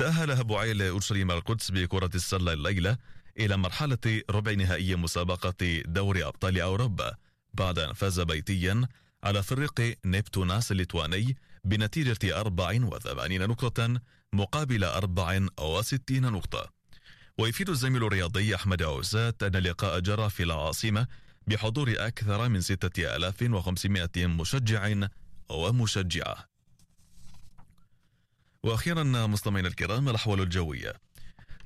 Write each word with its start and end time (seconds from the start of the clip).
تأهل 0.00 0.30
أبو 0.30 0.58
عيل 0.58 0.82
أورشليم 0.82 1.30
القدس 1.30 1.70
بكرة 1.70 2.10
السلة 2.14 2.52
الليلة 2.52 2.96
إلى 3.38 3.56
مرحلة 3.56 4.22
ربع 4.30 4.52
نهائي 4.52 4.96
مسابقة 4.96 5.82
دوري 5.86 6.24
أبطال 6.24 6.60
أوروبا 6.60 7.14
بعد 7.54 7.78
أن 7.78 7.92
فاز 7.92 8.20
بيتيا 8.20 8.88
على 9.24 9.42
فريق 9.42 9.98
نبتوناس 10.04 10.72
الليتواني 10.72 11.36
بنتيجة 11.64 12.40
84 12.40 13.40
نقطة 13.40 14.00
مقابل 14.32 14.84
64 14.84 16.32
نقطة. 16.32 16.70
ويفيد 17.38 17.68
الزميل 17.68 18.04
الرياضي 18.04 18.54
أحمد 18.54 18.82
عوزات 18.82 19.42
أن 19.42 19.56
اللقاء 19.56 20.00
جرى 20.00 20.30
في 20.30 20.42
العاصمة 20.42 21.06
بحضور 21.46 21.94
أكثر 21.98 22.48
من 22.48 22.60
6500 22.60 24.08
مشجع 24.16 24.94
ومشجعة. 25.50 26.49
وأخيرا 28.62 29.02
مستمعينا 29.02 29.68
الكرام 29.68 30.08
الأحوال 30.08 30.40
الجوية. 30.40 30.94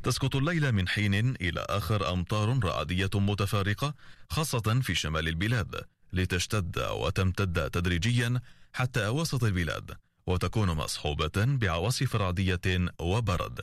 تسقط 0.03 0.37
الليلة 0.37 0.71
من 0.71 0.89
حين 0.89 1.15
إلى 1.15 1.67
آخر 1.69 2.13
أمطار 2.13 2.65
رعدية 2.65 3.11
متفارقة 3.15 3.95
خاصة 4.31 4.81
في 4.83 4.95
شمال 4.95 5.29
البلاد 5.29 5.85
لتشتد 6.13 6.79
وتمتد 6.79 7.71
تدريجيا 7.71 8.41
حتى 8.73 9.09
وسط 9.09 9.45
البلاد 9.45 9.97
وتكون 10.27 10.69
مصحوبة 10.69 11.33
بعواصف 11.37 12.17
رعدية 12.17 12.61
وبرد. 13.01 13.61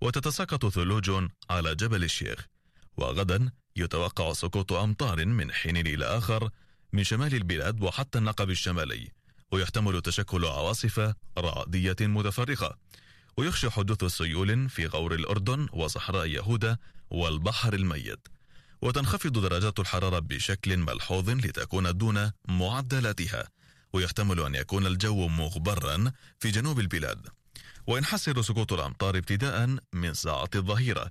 وتتساقط 0.00 0.66
ثلوج 0.66 1.10
على 1.50 1.74
جبل 1.74 2.04
الشيخ 2.04 2.46
وغدا 2.96 3.50
يتوقع 3.76 4.32
سقوط 4.32 4.72
أمطار 4.72 5.26
من 5.26 5.52
حين 5.52 5.76
إلى 5.76 6.04
آخر 6.04 6.50
من 6.92 7.04
شمال 7.04 7.34
البلاد 7.34 7.82
وحتى 7.82 8.18
النقب 8.18 8.50
الشمالي. 8.50 9.08
ويحتمل 9.52 10.00
تشكل 10.00 10.44
عواصف 10.44 11.14
رعدية 11.38 11.96
متفرقة. 12.00 12.78
ويخشى 13.36 13.70
حدوث 13.70 14.04
سيول 14.04 14.68
في 14.68 14.86
غور 14.86 15.14
الأردن 15.14 15.68
وصحراء 15.72 16.26
يهودا 16.26 16.76
والبحر 17.10 17.74
الميت. 17.74 18.28
وتنخفض 18.82 19.38
درجات 19.38 19.80
الحرارة 19.80 20.18
بشكل 20.18 20.76
ملحوظ 20.76 21.30
لتكون 21.30 21.96
دون 21.96 22.30
معدلاتها. 22.48 23.48
ويحتمل 23.92 24.40
أن 24.40 24.54
يكون 24.54 24.86
الجو 24.86 25.28
مغبرا 25.28 26.12
في 26.38 26.50
جنوب 26.50 26.80
البلاد. 26.80 27.26
وينحسر 27.86 28.42
سقوط 28.42 28.72
الأمطار 28.72 29.16
ابتداء 29.16 29.76
من 29.92 30.14
ساعة 30.14 30.50
الظهيرة. 30.54 31.10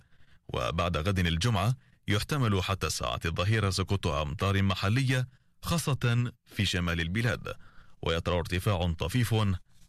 وبعد 0.53 0.98
غد 0.98 1.20
الجمعة 1.20 1.76
يحتمل 2.08 2.64
حتى 2.64 2.89
ساعة 2.89 3.20
الظهيرة 3.26 3.70
سقوط 3.70 4.08
أمطار 4.08 4.61
محلية 4.61 5.28
خاصة 5.61 6.31
في 6.45 6.66
شمال 6.66 7.02
البلاد. 7.02 7.53
ويطرأ 8.02 8.39
ارتفاع 8.39 8.94
طفيف 8.94 9.35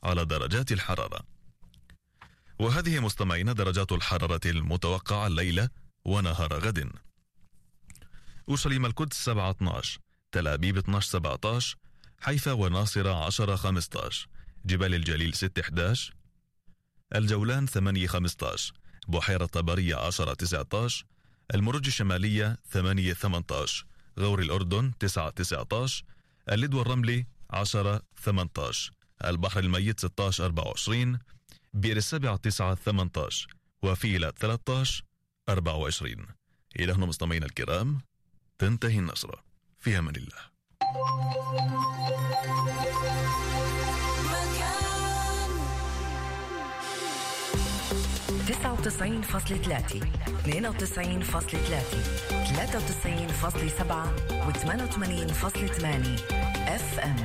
على 0.02 0.24
درجات 0.24 0.72
الحرارة. 0.72 1.20
وهذه 2.58 3.00
مستمعين 3.00 3.54
درجات 3.54 3.92
الحرارة 3.92 4.40
المتوقعة 4.46 5.26
الليلة 5.26 5.68
ونهار 6.04 6.58
غد. 6.58 6.90
أورشليم 8.48 8.86
القدس 8.86 9.16
7 9.16 9.50
12 9.50 10.00
تل 10.32 10.48
أبيب 10.48 10.76
12 10.76 11.10
17 11.10 11.76
حيفا 12.20 12.52
وناصرة 12.52 13.24
10 13.24 13.56
15 13.56 14.28
جبال 14.66 14.94
الجليل 14.94 15.34
6 15.34 15.60
11 15.60 16.14
الجولان 17.14 17.66
8 17.66 18.06
15 18.06 18.74
بحيرة 19.08 19.46
طبرية 19.46 19.96
10 19.96 20.34
19 20.34 21.04
المرج 21.54 21.86
الشمالية 21.86 22.58
8 22.70 23.12
18 23.12 23.86
غور 24.18 24.40
الأردن 24.42 24.92
9 24.98 25.30
19 25.30 26.04
اللد 26.52 26.74
والرملي 26.74 27.26
10 27.52 28.02
18 28.16 28.92
البحر 29.24 29.60
الميت 29.60 30.00
16 30.00 30.44
24 30.44 31.18
بئر 31.74 31.96
السبع 31.96 32.36
9 32.36 32.74
18 32.74 33.46
وفيلة 33.82 34.30
13 34.30 35.04
24 35.48 36.26
إلى 36.80 36.92
هنا 36.92 37.06
مستمعينا 37.06 37.46
الكرام 37.46 38.00
تنتهي 38.58 38.98
النشرة. 38.98 39.42
في 39.80 39.98
أمان 39.98 40.16
الله. 40.16 40.52
99.3 48.46 50.02
92.3 50.44 52.32
93.8 52.32 52.36
و88.8 54.46 56.51
FM 56.68 57.16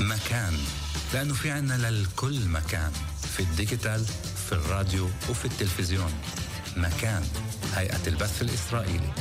مكان. 0.00 0.54
لأنه 1.14 1.34
في 1.34 1.50
عنا 1.50 1.74
للكل 1.74 2.48
مكان. 2.48 2.92
في 3.36 3.40
ال 3.40 3.48
digital 3.48 4.04
في 4.46 4.52
الراديو 4.52 5.04
وفي 5.30 5.44
التلفزيون. 5.44 6.12
مكان. 6.76 7.22
هيئة 7.74 8.06
البث 8.06 8.42
الإسرائيلي. 8.42 9.12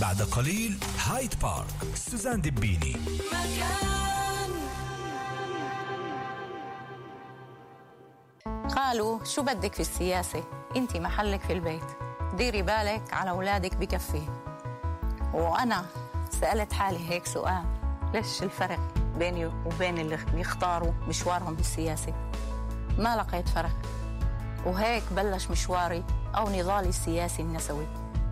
بعد 0.00 0.22
قليل 0.22 0.78
هايد 1.06 1.34
بارك 1.42 1.68
سوزان 2.10 2.40
دبيني 2.40 2.96
مكان. 3.32 3.99
قالوا 8.90 9.24
شو 9.24 9.42
بدك 9.42 9.74
في 9.74 9.80
السياسة؟ 9.80 10.42
انت 10.76 10.96
محلك 10.96 11.40
في 11.40 11.52
البيت. 11.52 11.84
ديري 12.34 12.62
بالك 12.62 13.02
على 13.12 13.30
أولادك 13.30 13.76
بكفي. 13.76 14.22
وأنا 15.34 15.84
سألت 16.40 16.72
حالي 16.72 17.10
هيك 17.10 17.26
سؤال 17.26 17.64
ليش 18.14 18.42
الفرق 18.42 18.78
بيني 19.18 19.46
وبين 19.46 19.98
اللي 19.98 20.18
بيختاروا 20.34 20.92
مشوارهم 21.08 21.54
بالسياسة 21.54 22.14
ما 22.98 23.16
لقيت 23.16 23.48
فرق. 23.48 23.76
وهيك 24.66 25.02
بلش 25.12 25.50
مشواري 25.50 26.04
أو 26.36 26.50
نضالي 26.50 26.88
السياسي 26.88 27.42
النسوي. 27.42 27.86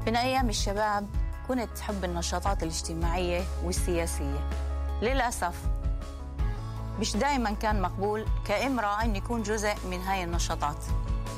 من 0.06 0.16
أيام 0.16 0.48
الشباب 0.48 1.08
كنت 1.48 1.68
تحب 1.76 2.04
النشاطات 2.04 2.62
الاجتماعية 2.62 3.42
والسياسية. 3.64 4.50
للأسف 5.02 5.54
مش 7.00 7.16
دائما 7.16 7.50
كان 7.50 7.82
مقبول 7.82 8.26
كامرأة 8.44 9.02
أن 9.02 9.16
يكون 9.16 9.42
جزء 9.42 9.74
من 9.90 10.00
هاي 10.00 10.24
النشاطات. 10.24 10.84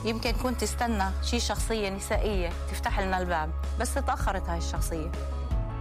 يمكن 0.05 0.33
كنت 0.33 0.61
تستنى 0.61 1.05
شي 1.23 1.41
شخصية 1.41 1.91
نسائية 1.91 2.51
تفتح 2.71 3.01
لنا 3.01 3.19
الباب 3.19 3.51
بس 3.81 3.95
تأخرت 3.95 4.49
هاي 4.49 4.59
الشخصية. 4.59 5.11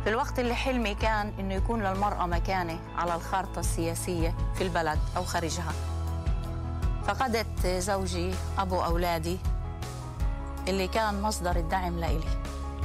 في 0.03 0.09
الوقت 0.09 0.39
اللي 0.39 0.55
حلمي 0.55 0.95
كان 0.95 1.33
أنه 1.39 1.53
يكون 1.53 1.83
للمرأة 1.83 2.25
مكانة 2.25 2.79
على 2.97 3.15
الخارطة 3.15 3.59
السياسية 3.59 4.35
في 4.55 4.63
البلد 4.63 4.99
أو 5.17 5.23
خارجها. 5.23 5.73
فقدت 7.07 7.67
زوجي 7.67 8.33
أبو 8.57 8.83
أولادي 8.83 9.39
اللي 10.67 10.87
كان 10.87 11.21
مصدر 11.21 11.55
الدعم 11.55 11.99
لإلي. 11.99 12.39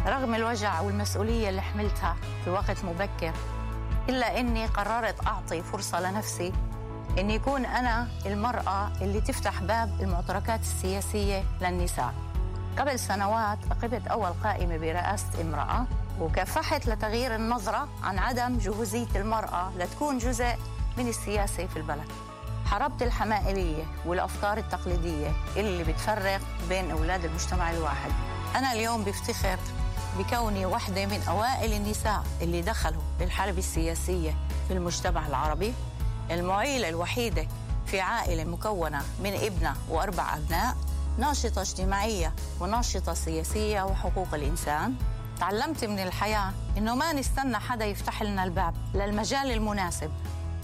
رغم 0.07 0.35
الوجع 0.35 0.81
والمسؤولية 0.81 1.49
اللي 1.49 1.63
حملتها 1.63 2.17
في 2.45 2.51
وقت 2.51 2.85
مبكر 2.85 3.33
إلا 4.09 4.41
أني 4.41 4.67
قررت 4.67 5.27
أعطي 5.27 5.63
فرصة 5.63 6.01
لنفسي 6.01 6.53
أن 7.19 7.31
يكون 7.31 7.65
أنا 7.65 8.09
المرأة 8.27 8.93
اللي 9.01 9.21
تفتح 9.21 9.63
باب 9.63 10.01
المعتركات 10.01 10.61
السياسية 10.61 11.45
للنساء. 11.61 12.15
قبل 12.79 12.99
سنوات 12.99 13.59
أقبت 13.71 14.07
أول 14.07 14.31
قائمة 14.45 14.77
برئاسة 14.77 15.41
امرأة 15.41 15.87
وكافحت 16.21 16.87
لتغيير 16.87 17.35
النظرة 17.35 17.89
عن 18.03 18.19
عدم 18.19 18.59
جهوزية 18.59 19.07
المرأة 19.17 19.73
لتكون 19.79 20.19
جزء 20.19 20.57
من 20.99 21.09
السياسة 21.09 21.67
في 21.67 21.77
البلد. 21.77 22.09
حاربت 22.67 23.03
الحمائلية 23.03 23.85
والأفكار 24.07 24.59
التقليدية 24.59 25.33
اللي 25.57 25.85
بتفرق 25.85 26.41
بين 26.69 26.91
أولاد 26.91 27.25
المجتمع 27.25 27.71
الواحد. 27.71 28.11
أنا 28.57 28.73
اليوم 28.73 29.05
بفتخر 29.05 29.59
بكوني 30.19 30.67
واحدة 30.67 31.07
من 31.07 31.23
أوائل 31.29 31.73
النساء 31.73 32.23
اللي 32.43 32.63
دخلوا 32.63 33.03
للحرب 33.21 33.59
السياسية 33.59 34.35
في 34.69 34.75
المجتمع 34.75 35.27
العربي. 35.27 35.75
المعيلة 36.31 36.89
الوحيدة 36.89 37.49
في 37.87 38.01
عائلة 38.01 38.45
مكونة 38.45 39.03
من 39.23 39.35
ابنة 39.35 39.77
وأربع 39.89 40.37
أبناء 40.37 40.77
ناشطة 41.19 41.63
اجتماعية 41.63 42.35
وناشطة 42.61 43.15
سياسية 43.15 43.83
وحقوق 43.83 44.35
الإنسان. 44.35 44.95
تعلمت 45.41 45.85
من 45.85 45.99
الحياة 45.99 46.53
إنه 46.79 46.95
ما 46.95 47.13
نستنى 47.13 47.59
حدا 47.59 47.85
يفتح 47.85 48.23
لنا 48.23 48.45
الباب 48.45 48.75
للمجال 48.95 49.51
المناسب. 49.51 50.11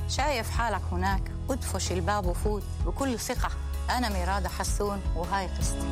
شايف 0.09 0.51
حالك 0.51 0.83
هناك 0.93 1.23
ادفش 1.51 1.93
الباب 1.93 2.27
وفوت 2.27 2.63
بكل 2.87 3.19
ثقة. 3.19 3.51
أنا 3.91 4.09
ميرادة 4.09 4.49
حسون 4.49 5.01
وهاي 5.17 5.47
قصتي. 5.47 5.89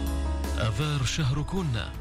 أذار 0.57 1.05
شهر 1.05 1.43
كنا 1.43 1.93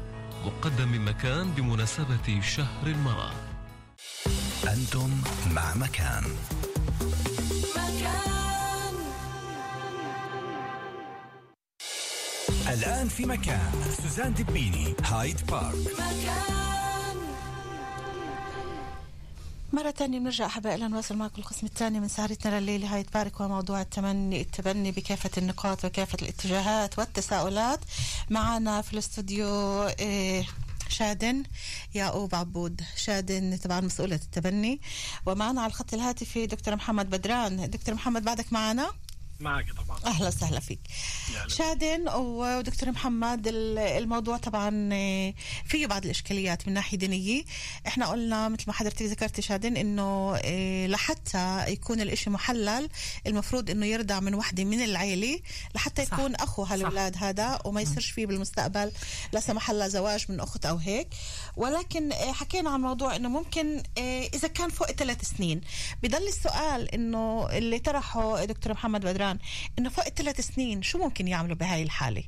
مقدم 0.44 0.88
من 0.88 1.04
مكان 1.04 1.50
بمناسبة 1.50 2.40
شهر 2.40 2.86
المرأة. 2.86 3.30
أنتم 4.68 5.10
مع 5.50 5.74
مكان. 5.74 6.24
الآن 12.68 13.08
في 13.08 13.26
مكان 13.26 13.72
سوزان 14.02 14.34
دبيني 14.34 14.94
هايد 15.04 15.46
بارك. 15.46 15.74
مكان 15.74 17.16
مرة 19.72 19.90
تانية 19.90 20.18
بنرجع 20.18 20.46
أحبائي 20.46 20.88
نواصل 20.88 21.16
معكم 21.16 21.34
القسم 21.38 21.66
الثاني 21.66 22.00
من 22.00 22.08
سهرتنا 22.08 22.60
لليلة 22.60 22.94
هاي 22.94 23.02
تبارك 23.02 23.40
وموضوع 23.40 23.80
التمني 23.80 24.40
التبني 24.40 24.92
بكافة 24.92 25.30
النقاط 25.38 25.84
وكافة 25.84 26.18
الاتجاهات 26.22 26.98
والتساؤلات. 26.98 27.80
معنا 28.30 28.82
في 28.82 28.92
الاستوديو 28.92 29.48
إيه 29.86 30.44
شادن. 30.90 31.42
يعقوب 31.94 32.34
عبود 32.34 32.80
شادن 32.96 33.56
طبعا 33.56 33.80
مسؤولة 33.80 34.20
التبني. 34.24 34.80
ومعنا 35.26 35.60
على 35.60 35.70
الخط 35.70 35.94
الهاتفي 35.94 36.46
دكتور 36.46 36.76
محمد 36.76 37.10
بدران. 37.10 37.70
دكتور 37.70 37.94
محمد 37.94 38.24
بعدك 38.24 38.52
معنا؟ 38.52 38.90
معك 39.40 39.66
طبعا. 39.72 39.98
أهلا 40.04 40.28
وسهلا 40.28 40.60
فيك. 40.60 40.80
شادن 41.46 42.08
ودكتور 42.08 42.90
محمد 42.90 43.42
الموضوع 43.46 44.36
طبعا 44.36 44.88
آه، 44.92 45.34
فيه 45.64 45.86
بعض 45.86 46.04
الإشكاليات 46.04 46.68
من 46.68 46.74
ناحية 46.74 46.98
دينية. 46.98 47.42
إحنا 47.86 48.06
قلنا 48.06 48.48
مثل 48.48 48.64
ما 48.66 48.72
حضرتك 48.72 49.02
ذكرتي 49.02 49.42
شادن 49.42 49.76
إنه 49.76 50.36
آه، 50.44 50.86
لحتى 50.86 51.64
يكون 51.68 52.00
الإشي 52.00 52.30
محلل 52.30 52.88
المفروض 53.26 53.70
إنه 53.70 53.86
يرضع 53.86 54.20
من 54.20 54.34
وحدة 54.34 54.64
من 54.64 54.82
العيلة 54.84 55.40
لحتى 55.74 56.04
صح. 56.04 56.12
يكون 56.12 56.34
أخو 56.34 56.62
هالولاد 56.62 57.16
هذا 57.16 57.58
وما 57.64 57.80
يصيرش 57.80 58.10
فيه 58.10 58.26
بالمستقبل 58.26 58.92
لا 59.32 59.40
سمح 59.40 59.70
الله 59.70 59.88
زواج 59.88 60.26
من 60.28 60.40
أخت 60.40 60.66
أو 60.66 60.76
هيك. 60.76 61.08
ولكن 61.56 62.12
آه، 62.12 62.32
حكينا 62.32 62.70
عن 62.70 62.80
موضوع 62.80 63.16
إنه 63.16 63.28
ممكن 63.28 63.82
إذا 64.34 64.48
كان 64.48 64.70
فوق 64.70 64.90
ثلاث 64.90 65.24
سنين. 65.36 65.60
بضل 66.02 66.28
السؤال 66.28 66.94
إنه 66.94 67.48
اللي 67.50 67.78
طرحه 67.78 68.44
دكتور 68.44 68.72
محمد 68.72 69.00
بدران 69.00 69.27
الآن 69.32 69.46
إنه 69.78 69.88
فوق 69.88 70.06
الثلاث 70.06 70.40
سنين 70.40 70.82
شو 70.82 70.98
ممكن 70.98 71.28
يعملوا 71.28 71.56
بهاي 71.56 71.82
الحالة؟ 71.82 72.24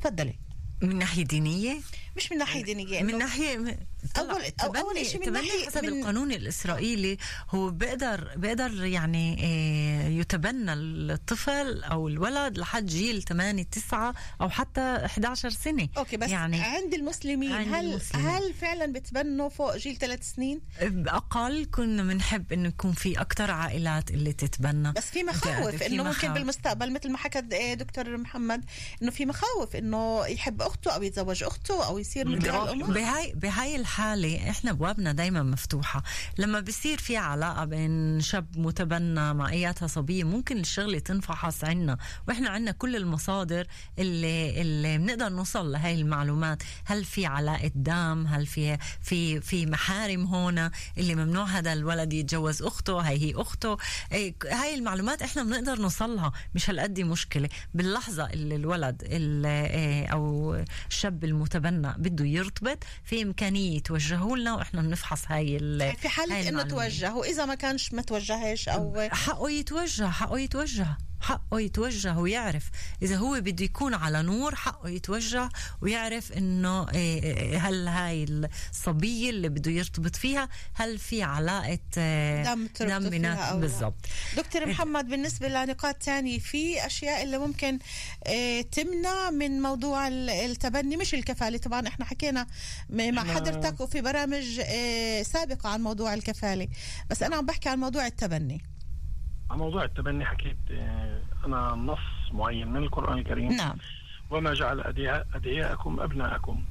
تفضلي. 0.00 0.34
من 0.82 0.98
ناحية 0.98 1.24
دينية؟ 1.24 1.80
مش 2.16 2.32
من 2.32 2.38
ناحية 2.38 2.64
دينية 2.64 3.02
من 3.02 3.18
ناحية 3.18 3.78
اول 4.18 4.42
أول 4.76 5.06
شيء 5.06 5.26
من 5.26 5.32
ناحية 5.32 5.66
حسب 5.66 5.84
من 5.84 5.88
القانون 5.88 6.32
الإسرائيلي 6.32 7.16
هو 7.50 7.70
بيقدر 7.70 8.32
بيقدر 8.36 8.84
يعني 8.84 9.36
آه، 9.44 10.08
يتبنى 10.08 10.72
الطفل 10.72 11.82
أو 11.82 12.08
الولد 12.08 12.58
لحد 12.58 12.86
جيل 12.86 13.22
8 13.22 13.62
9 13.62 14.14
أو 14.40 14.48
حتى 14.48 14.80
11 14.80 15.50
سنة. 15.50 15.88
أوكي 15.96 16.16
بس 16.16 16.30
يعني 16.30 16.60
عند 16.60 16.94
المسلمين 16.94 17.52
عند 17.52 17.74
هل 17.74 17.90
المسلمين. 17.90 18.26
هل 18.26 18.54
فعلا 18.54 18.92
بتبنوا 18.92 19.48
فوق 19.48 19.76
جيل 19.76 19.96
ثلاث 19.96 20.32
سنين؟ 20.34 20.60
أقل 21.06 21.64
كنا 21.64 22.02
بنحب 22.02 22.52
إنه 22.52 22.68
يكون 22.68 22.92
في 22.92 23.20
أكثر 23.20 23.50
عائلات 23.50 24.10
اللي 24.10 24.32
تتبنى. 24.32 24.92
بس 24.92 25.10
في 25.10 25.24
مخاوف 25.24 25.82
إنه 25.82 26.02
ممكن 26.02 26.32
بالمستقبل 26.32 26.92
مثل 26.92 27.10
ما 27.10 27.18
حكى 27.18 27.38
آه، 27.38 27.74
دكتور 27.74 28.16
محمد 28.16 28.64
إنه 29.02 29.10
في 29.10 29.26
مخاوف 29.26 29.76
إنه 29.76 30.26
يحب 30.26 30.62
أخته 30.62 30.90
أو 30.90 31.02
يتزوج 31.02 31.44
أخته 31.44 31.86
أو 31.86 31.98
يصير 32.04 32.28
مثل 32.28 32.92
بهاي 32.92 33.32
بهاي 33.34 33.76
الحالة 33.76 34.50
إحنا 34.50 34.70
أبوابنا 34.70 35.12
دائما 35.12 35.42
مفتوحة. 35.42 36.02
لما 36.38 36.60
بصير 36.60 36.98
في 36.98 37.16
علاقة 37.16 37.64
بين 37.64 38.20
شاب 38.20 38.46
متبنى 38.58 39.34
مع 39.34 39.48
اياتها 39.48 39.86
صبيه 39.86 40.24
ممكن 40.24 40.60
الشغلة 40.60 40.98
تنفحص 40.98 41.64
عنا. 41.64 41.98
وإحنا 42.28 42.50
عنا 42.50 42.70
كل 42.70 42.96
المصادر 42.96 43.66
اللي 43.98 44.60
اللي 44.60 44.98
بنقدر 44.98 45.28
نوصل 45.28 45.72
لهي 45.72 45.94
المعلومات. 45.94 46.62
هل 46.84 47.04
في 47.04 47.26
علاقة 47.26 47.70
دم 47.74 48.26
هل 48.26 48.46
في 48.46 48.78
في 49.00 49.40
في 49.40 49.66
محارم 49.66 50.24
هون 50.24 50.70
اللي 50.98 51.14
ممنوع 51.14 51.44
هذا 51.44 51.72
الولد 51.72 52.12
يتجوز 52.12 52.62
أخته؟ 52.62 53.00
هي 53.00 53.18
هي 53.18 53.32
أخته. 53.36 53.76
إيه، 54.12 54.34
هاي 54.50 54.74
المعلومات 54.74 55.22
إحنا 55.22 55.42
بنقدر 55.44 55.80
نوصلها. 55.80 56.32
مش 56.54 56.70
هالقد 56.70 57.00
مشكلة. 57.00 57.48
باللحظة 57.74 58.26
اللي 58.26 58.56
الولد 58.56 59.02
اللي 59.04 59.66
إيه، 59.66 60.06
أو 60.06 60.54
الشاب 60.90 61.24
المتبنى 61.24 61.93
بده 61.98 62.24
يرتبط 62.24 62.78
في 63.04 63.22
إمكانية 63.22 63.80
توجهوا 63.80 64.36
لنا 64.36 64.54
وإحنا 64.54 64.82
بنفحص 64.82 65.22
هاي 65.28 65.58
في 66.00 66.08
حالة 66.08 66.48
إنه 66.48 66.62
توجه 66.62 67.14
واذا 67.14 67.44
ما 67.44 67.54
كانش 67.54 67.92
ما 67.92 68.02
توجهش 68.02 68.68
أو 68.68 69.08
حقه 69.10 69.50
يتوجه 69.50 70.10
حقه 70.10 70.38
يتوجه. 70.38 70.86
حقه 71.24 71.60
يتوجه 71.60 72.18
ويعرف. 72.18 72.70
إذا 73.02 73.16
هو 73.16 73.40
بده 73.40 73.64
يكون 73.64 73.94
على 73.94 74.22
نور 74.22 74.54
حقه 74.54 74.88
يتوجه 74.88 75.48
ويعرف 75.82 76.32
إنه 76.32 76.90
إيه، 76.90 77.22
إيه، 77.22 77.58
هل 77.58 77.88
هاي 77.88 78.24
الصبية 78.24 79.30
اللي 79.30 79.48
بده 79.48 79.70
يرتبط 79.70 80.16
فيها 80.16 80.48
هل 80.74 80.98
في 80.98 81.22
علاقة 81.22 81.78
إيه، 81.96 82.44
دم 82.44 82.68
دم 82.80 83.60
بالضبط. 83.60 84.06
دكتور 84.36 84.66
محمد 84.66 85.08
بالنسبة 85.08 85.48
لنقاط 85.48 85.94
تانية 85.94 86.38
في 86.38 86.86
أشياء 86.86 87.22
اللي 87.22 87.38
ممكن 87.38 87.78
تمنع 88.72 89.30
من 89.30 89.62
موضوع 89.62 90.08
التبني؟ 90.08 90.96
مش 90.96 91.14
الكفالة 91.14 91.58
طبعا 91.58 91.88
إحنا 91.88 92.04
حكينا 92.04 92.46
مع 92.90 93.24
حضرتك 93.24 93.80
وفي 93.80 94.00
برامج 94.00 94.60
سابقة 95.22 95.68
عن 95.68 95.80
موضوع 95.80 96.14
الكفالة. 96.14 96.68
بس 97.10 97.22
أنا 97.22 97.36
عم 97.36 97.46
بحكي 97.46 97.68
عن 97.68 97.78
موضوع 97.78 98.06
التبني. 98.06 98.73
عن 99.50 99.58
موضوع 99.58 99.84
التبني 99.84 100.24
حكيت 100.24 100.56
آه، 100.70 101.20
أنا 101.46 101.70
نص 101.70 102.32
معين 102.32 102.68
من 102.68 102.82
القرآن 102.82 103.18
الكريم. 103.18 103.52
نعم. 103.52 103.76
وما 104.30 104.54
جعل 104.54 104.80
أدعياء 104.80 105.26
أدعياءكم 105.34 106.00
أبناءكم. 106.00 106.64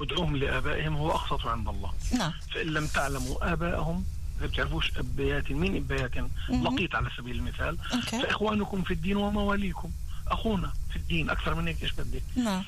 ادعوهم 0.00 0.36
لآبائهم 0.36 0.96
هو 0.96 1.10
أقسط 1.10 1.46
عند 1.46 1.68
الله. 1.68 1.92
نعم. 2.18 2.32
فإن 2.54 2.66
لم 2.66 2.86
تعلموا 2.86 3.52
آباءهم 3.52 4.04
ما 4.40 4.46
بتعرفوش 4.46 4.98
أبيات 4.98 5.50
مين 5.50 5.76
أبيات 5.76 6.10
لقيت 6.48 6.94
على 6.94 7.10
سبيل 7.16 7.36
المثال 7.36 7.78
أوكي. 7.94 8.22
فإخوانكم 8.22 8.82
في 8.82 8.94
الدين 8.94 9.16
ومواليكم. 9.16 9.90
أخونا 10.28 10.72
في 10.90 10.96
الدين 10.96 11.30
أكثر 11.30 11.54
من 11.54 11.68
هيك 11.68 11.82
إيش 11.82 11.92
بدك 11.92 12.22
نعم. 12.36 12.62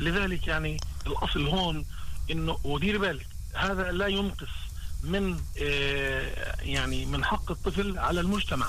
لذلك 0.00 0.46
يعني 0.46 0.76
الأصل 1.06 1.46
هون 1.46 1.84
إنه 2.30 2.58
ودير 2.64 2.98
بالك 2.98 3.26
هذا 3.54 3.92
لا 3.92 4.06
ينقص. 4.06 4.67
من 5.02 5.40
آه، 5.62 6.54
يعني 6.62 7.06
من 7.06 7.24
حق 7.24 7.50
الطفل 7.50 7.98
على 7.98 8.20
المجتمع 8.20 8.66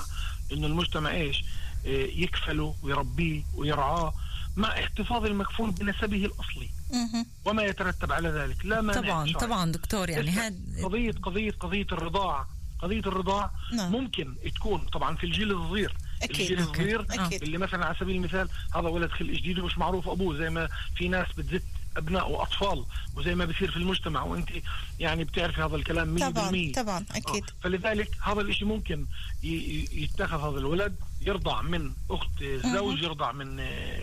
إنه 0.52 0.66
المجتمع 0.66 1.10
إيش 1.10 1.44
آه، 1.86 1.88
يكفله 2.06 2.74
ويربيه 2.82 3.42
ويرعاه 3.54 4.14
مع 4.56 4.68
احتفاظ 4.68 5.24
المكفول 5.24 5.70
بنسبه 5.70 6.24
الأصلي 6.24 6.68
وما 7.44 7.62
يترتب 7.62 8.12
على 8.12 8.28
ذلك 8.28 8.66
لا 8.66 8.80
مانع 8.80 9.00
طبعا 9.00 9.26
شرعي. 9.26 9.46
طبعا 9.46 9.72
دكتور 9.72 10.10
يعني 10.10 10.30
هذا 10.30 10.54
قضية 10.84 11.12
قضية 11.12 11.50
قضية 11.50 11.86
الرضاعه 11.92 12.48
قضية 12.78 13.00
الرضاعه 13.00 13.52
نعم. 13.72 13.92
ممكن 13.92 14.34
تكون 14.54 14.78
طبعا 14.92 15.16
في 15.16 15.24
الجيل 15.24 15.52
الصغير 15.52 15.96
أكيد. 16.22 16.40
الجيل 16.40 16.58
الصغير 16.58 17.06
أكيد. 17.10 17.42
اللي 17.42 17.58
مثلا 17.58 17.86
على 17.86 17.96
سبيل 18.00 18.16
المثال 18.16 18.48
هذا 18.74 18.88
ولد 18.88 19.10
خلق 19.10 19.30
جديد 19.30 19.58
ومش 19.58 19.78
معروف 19.78 20.08
أبوه 20.08 20.38
زي 20.38 20.50
ما 20.50 20.68
في 20.96 21.08
ناس 21.08 21.26
بتزت 21.38 21.62
أبناء 21.96 22.30
وأطفال 22.30 22.84
وزي 23.16 23.34
ما 23.34 23.44
بصير 23.44 23.70
في 23.70 23.76
المجتمع 23.76 24.22
وأنت 24.22 24.48
يعني 24.98 25.24
بتعرفي 25.24 25.62
هذا 25.62 25.76
الكلام 25.76 26.18
100% 26.18 26.20
طبعا 26.20 26.72
طبعا 26.74 27.04
أكيد. 27.10 27.44
آه. 27.44 27.62
فلذلك 27.62 28.10
هذا 28.22 28.40
الشيء 28.40 28.68
ممكن 28.68 29.06
يتخذ 29.42 30.50
هذا 30.50 30.58
الولد 30.58 30.96
يرضع 31.20 31.62
من 31.62 31.92
أخت 32.10 32.44
زوج 32.64 33.02
يرضع 33.02 33.32
من 33.32 33.62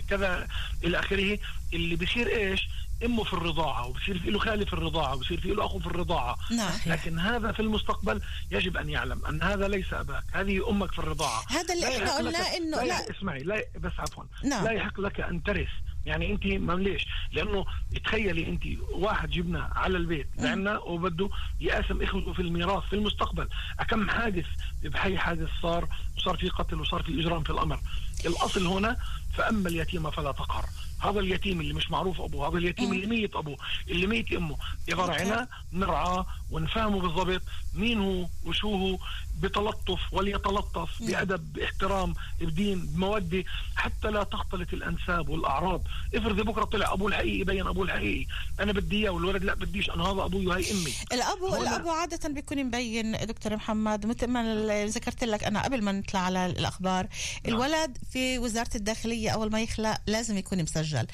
كذا 0.10 0.48
إلى 0.84 1.00
آخره. 1.00 1.39
اللي 1.74 1.96
بصير 1.96 2.27
إيش؟ 2.27 2.67
أمه 3.06 3.24
في 3.24 3.34
الرضاعة 3.34 3.88
وبصير 3.88 4.20
في 4.20 4.32
له 4.32 4.39
خالي 4.39 4.65
في 4.65 4.74
الرضاعة 4.74 5.15
وبصير 5.15 5.41
في 5.41 5.48
له 5.48 5.65
أخو 5.65 5.79
في 5.79 5.88
الرضاعة. 5.88 6.38
نعم. 6.51 6.72
لكن 6.86 7.20
هذا 7.20 7.51
في 7.51 7.60
المستقبل 7.60 8.22
يجب 8.51 8.77
أن 8.77 8.89
يعلم 8.89 9.25
أن 9.25 9.44
هذا 9.44 9.67
ليس 9.67 9.94
أباك 9.94 10.24
هذه 10.32 10.70
أمك 10.70 10.91
في 10.91 11.00
الرضاعة. 11.00 11.44
هذا 11.50 11.74
اللي 11.74 11.98
إحنا 11.98 12.17
قلنا 12.17 12.58
إنه 12.58 12.77
لا, 12.77 12.88
لا. 12.88 13.12
اسمعي 13.12 13.39
لا 13.39 13.65
بس 13.79 13.91
عفوا. 14.00 14.24
نعم. 14.44 14.65
لا 14.65 14.72
يحق 14.72 15.00
لك 15.00 15.20
أن 15.20 15.44
ترث 15.44 15.67
يعني 16.08 16.32
انت 16.32 16.46
ما 16.46 16.74
ليش 16.74 17.06
لأنه 17.32 17.66
تخيلي 18.06 18.48
انت 18.48 18.64
واحد 18.92 19.30
جبنا 19.30 19.70
على 19.76 19.98
البيت 19.98 20.28
لعنا 20.40 20.78
وبده 20.78 21.30
يقاسم 21.62 22.02
اخوته 22.02 22.34
في 22.34 22.42
الميراث 22.42 22.84
في 22.84 22.94
المستقبل. 22.94 23.48
كم 23.90 24.10
حادث؟ 24.10 24.46
بحي 24.84 25.18
حادث 25.18 25.50
صار 25.62 25.88
وصار 26.18 26.38
في 26.38 26.50
قتل 26.50 26.82
وصار 26.82 27.04
في 27.04 27.22
إجرام 27.22 27.44
في 27.44 27.50
الأمر. 27.50 27.80
الأصل 28.26 28.68
هنا 28.68 28.98
فأما 29.38 29.70
اليتيم 29.70 30.12
فلا 30.12 30.32
تقهر. 30.32 30.65
هذا 31.00 31.20
اليتيم 31.20 31.62
اللي 31.62 31.74
مش 31.74 31.91
معروف 31.91 32.22
أبوه 32.22 32.50
هذا 32.50 32.58
اليتيم 32.58 32.94
اللي 32.94 33.06
ميت 33.06 33.36
أبوه 33.36 33.58
اللي 33.88 34.08
ميت 34.08 34.34
أمه. 34.34 34.58
اذا 34.89 34.98
رعيناه 34.98 35.48
نرعاه 35.74 36.25
ونفهمه 36.51 37.01
بالضبط 37.01 37.41
مين 37.74 38.00
هو 38.01 38.27
وشو 38.46 38.75
هو 38.75 38.98
بتلطف 39.39 40.00
وليتلطف. 40.12 41.03
بأدب 41.03 41.53
بإحترام 41.53 42.13
بدين 42.41 42.86
بمودة. 42.86 43.44
حتى 43.75 44.08
لا 44.08 44.24
تختلط 44.24 44.74
الأنساب 44.74 45.29
والأعراض. 45.29 45.82
افرضي 46.15 46.44
بكرة 46.44 46.63
طلع 46.63 46.94
أبوه 46.94 47.08
الحقيقي 47.08 47.44
بين 47.44 47.67
أبوه 47.67 47.86
الحقيقي. 47.86 48.25
أنا 48.60 48.72
بدي 48.72 48.98
إياه 48.98 49.10
والولد 49.10 49.44
لا 49.44 49.53
بديش 49.53 49.89
أنا 49.89 50.03
هذا 50.03 50.25
أبوي 50.25 50.48
وهي 50.48 50.72
أمي. 50.72 50.94
الأبو 51.13 51.56
الأبو 51.56 51.89
عادة 51.89 52.29
بيكون 52.29 52.63
مبين 52.63 53.12
دكتور 53.12 53.56
محمد 53.56 54.06
مثل 54.06 54.27
ما 54.27 54.86
ذكرت 54.86 55.24
لك 55.24 55.44
أنا 55.44 55.63
قبل 55.63 55.82
ما 55.82 55.91
نطلع 55.91 56.20
على 56.20 56.46
الأخبار. 56.46 57.08
نعم. 57.46 57.56
الولد 57.56 57.98
في 58.12 58.39
وزارة 58.39 58.70
الداخلية 58.75 59.26
أول 59.34 59.51
ما 59.51 59.62
يخلق 59.62 59.98
لازم 60.07 60.38
يكون 60.38 60.62
مسجل 60.63 61.07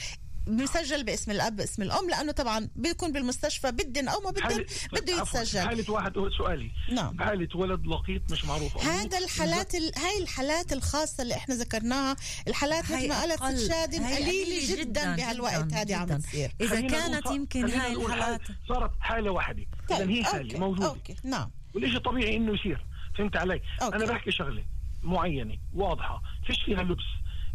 مسجل 0.47 1.03
باسم 1.03 1.31
الأب 1.31 1.55
باسم 1.55 1.81
الأم 1.81 2.09
لأنه 2.09 2.31
طبعا 2.31 2.69
بيكون 2.75 3.11
بالمستشفى 3.11 3.71
بدن 3.71 4.07
أو 4.07 4.19
ما 4.21 4.31
بدن 4.31 4.41
حالة- 4.43 4.93
بده 4.93 5.21
يتسجل 5.21 5.59
حالة 5.67 5.91
واحد 5.91 6.13
سؤالي 6.37 6.71
نعم. 6.91 7.19
حالة 7.23 7.47
ولد 7.55 7.87
لقيط 7.87 8.31
مش 8.31 8.45
معروف. 8.45 8.77
هذا 8.77 9.17
الحالات 9.17 9.75
ال... 9.75 9.91
هاي 9.97 10.23
الحالات 10.23 10.73
الخاصة 10.73 11.23
اللي 11.23 11.35
إحنا 11.35 11.55
ذكرناها 11.55 12.15
الحالات 12.47 12.83
مثل 12.83 13.07
ما 13.09 13.19
قالت. 13.19 13.43
ست 13.59 13.67
شادن 13.71 14.01
هاي 14.03 14.15
قليلة 14.23 14.67
جدا, 14.75 14.83
جدا 14.83 15.15
بهالوقت 15.15 15.73
هذه 15.73 15.95
عم. 15.95 16.17
تصير 16.17 16.51
إذا 16.61 16.69
خلينا 16.69 16.87
كانت 16.87 17.25
يمكن 17.31 17.69
هاي 17.69 17.93
الحالات 17.95 18.41
حال- 18.41 18.55
صارت 18.67 18.91
حالة 18.99 19.31
واحدة 19.31 19.65
إذا 19.91 20.09
هي 20.09 20.23
حالة 20.23 20.41
أوكي. 20.43 20.57
موجودة 20.57 20.87
أوكي 20.89 21.15
نعم 21.23 21.51
والشيء 21.75 21.99
طبيعي 21.99 22.37
إنه 22.37 22.53
يصير 22.53 22.85
فهمت 23.17 23.35
علي 23.37 23.61
أوكي. 23.81 23.95
أنا 23.95 24.05
بحكي 24.05 24.31
شغلة 24.31 24.63
معينة 25.03 25.57
واضحة 25.73 26.21
فيش 26.47 26.63
فيها 26.65 26.83
لبس 26.83 27.03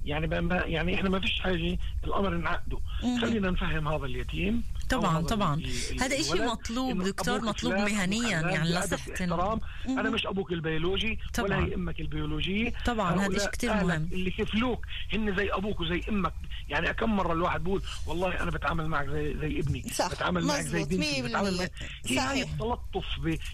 يعني 0.09 0.27
يعني 0.67 0.95
إحنا 0.95 1.11
ما 1.11 1.21
فيش 1.21 1.41
حاجة 1.41 1.79
الأمر 2.05 2.31
نعقده 2.31 2.79
خلينا 3.21 3.51
نفهم 3.51 3.89
هذا 3.89 4.05
اليتيم. 4.05 4.63
طبعاً، 4.89 5.19
هذا 5.19 5.27
طبعاً. 5.27 5.55
ال- 5.55 5.65
ال- 5.91 6.01
هذا 6.03 6.21
إشي 6.21 6.33
الولد 6.33 6.51
مطلوب 6.51 7.03
دكتور، 7.03 7.41
مطلوب 7.41 7.73
مهنياً، 7.75 8.41
يعني 8.41 8.79
احترام 8.79 9.61
أنا 9.89 10.11
مش 10.11 10.27
أبوك 10.27 10.53
البيولوجي 10.53 11.19
طبعاً. 11.35 11.49
ولا 11.49 11.67
هي 11.67 11.75
أمك 11.75 12.01
البيولوجية 12.01 12.73
طبعاً، 12.87 13.27
هذا 13.27 13.47
كتير 13.47 13.71
أهلك 13.73 13.85
مهم. 13.89 14.09
اللي 14.13 14.31
كفلوك 14.31 14.87
هن 15.13 15.37
زي 15.37 15.51
أبوك 15.53 15.81
وزي 15.81 16.01
أمك 16.09 16.33
يعني 16.69 16.93
كم 16.95 17.17
مرة 17.17 17.33
الواحد 17.33 17.65
بقول 17.65 17.83
والله 18.07 18.43
أنا 18.43 18.51
بتعامل 18.51 18.87
معك 18.87 19.09
زي 19.09 19.37
زي 19.41 19.59
ابني 19.61 19.85
صح، 19.95 20.11
بتعامل 20.13 20.45
معك 20.45 20.61
زي 20.65 20.85
بنتي 20.85 21.23
بتعامل. 21.23 21.57
معك 21.59 21.73
هي 22.07 22.19
هاي. 22.19 22.43
التلطف 22.43 23.07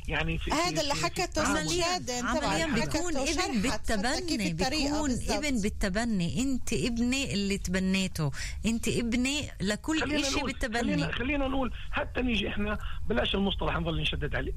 يعني 0.09 0.39
في 0.39 0.51
هذا 0.51 0.81
اللي 0.81 0.95
حكته 0.95 1.45
شادن 1.69 2.27
عمليا 2.27 2.67
بيكون 2.67 3.17
ابن 3.17 3.61
بالتبني 3.63 4.37
بيكون. 4.53 5.11
ابن 5.29 5.61
بالتبني 5.61 6.43
أنت 6.43 6.73
ابني 6.73 7.35
اللي 7.35 7.59
تبنيته 7.59 8.31
أنت 8.67 8.89
ابني 8.89 9.49
لكل 9.61 9.99
نقول 9.99 10.43
بالتبني 10.43 10.97
خلينا, 11.25 11.49
نقول 11.49 11.73
حتى 11.91 12.23
نيجي 12.23 12.49
إحنا 12.49 12.79
بلاش 13.07 13.35
المصطلح 13.35 13.77
نضل 13.79 14.01
نشدد 14.01 14.35
عليه. 14.37 14.53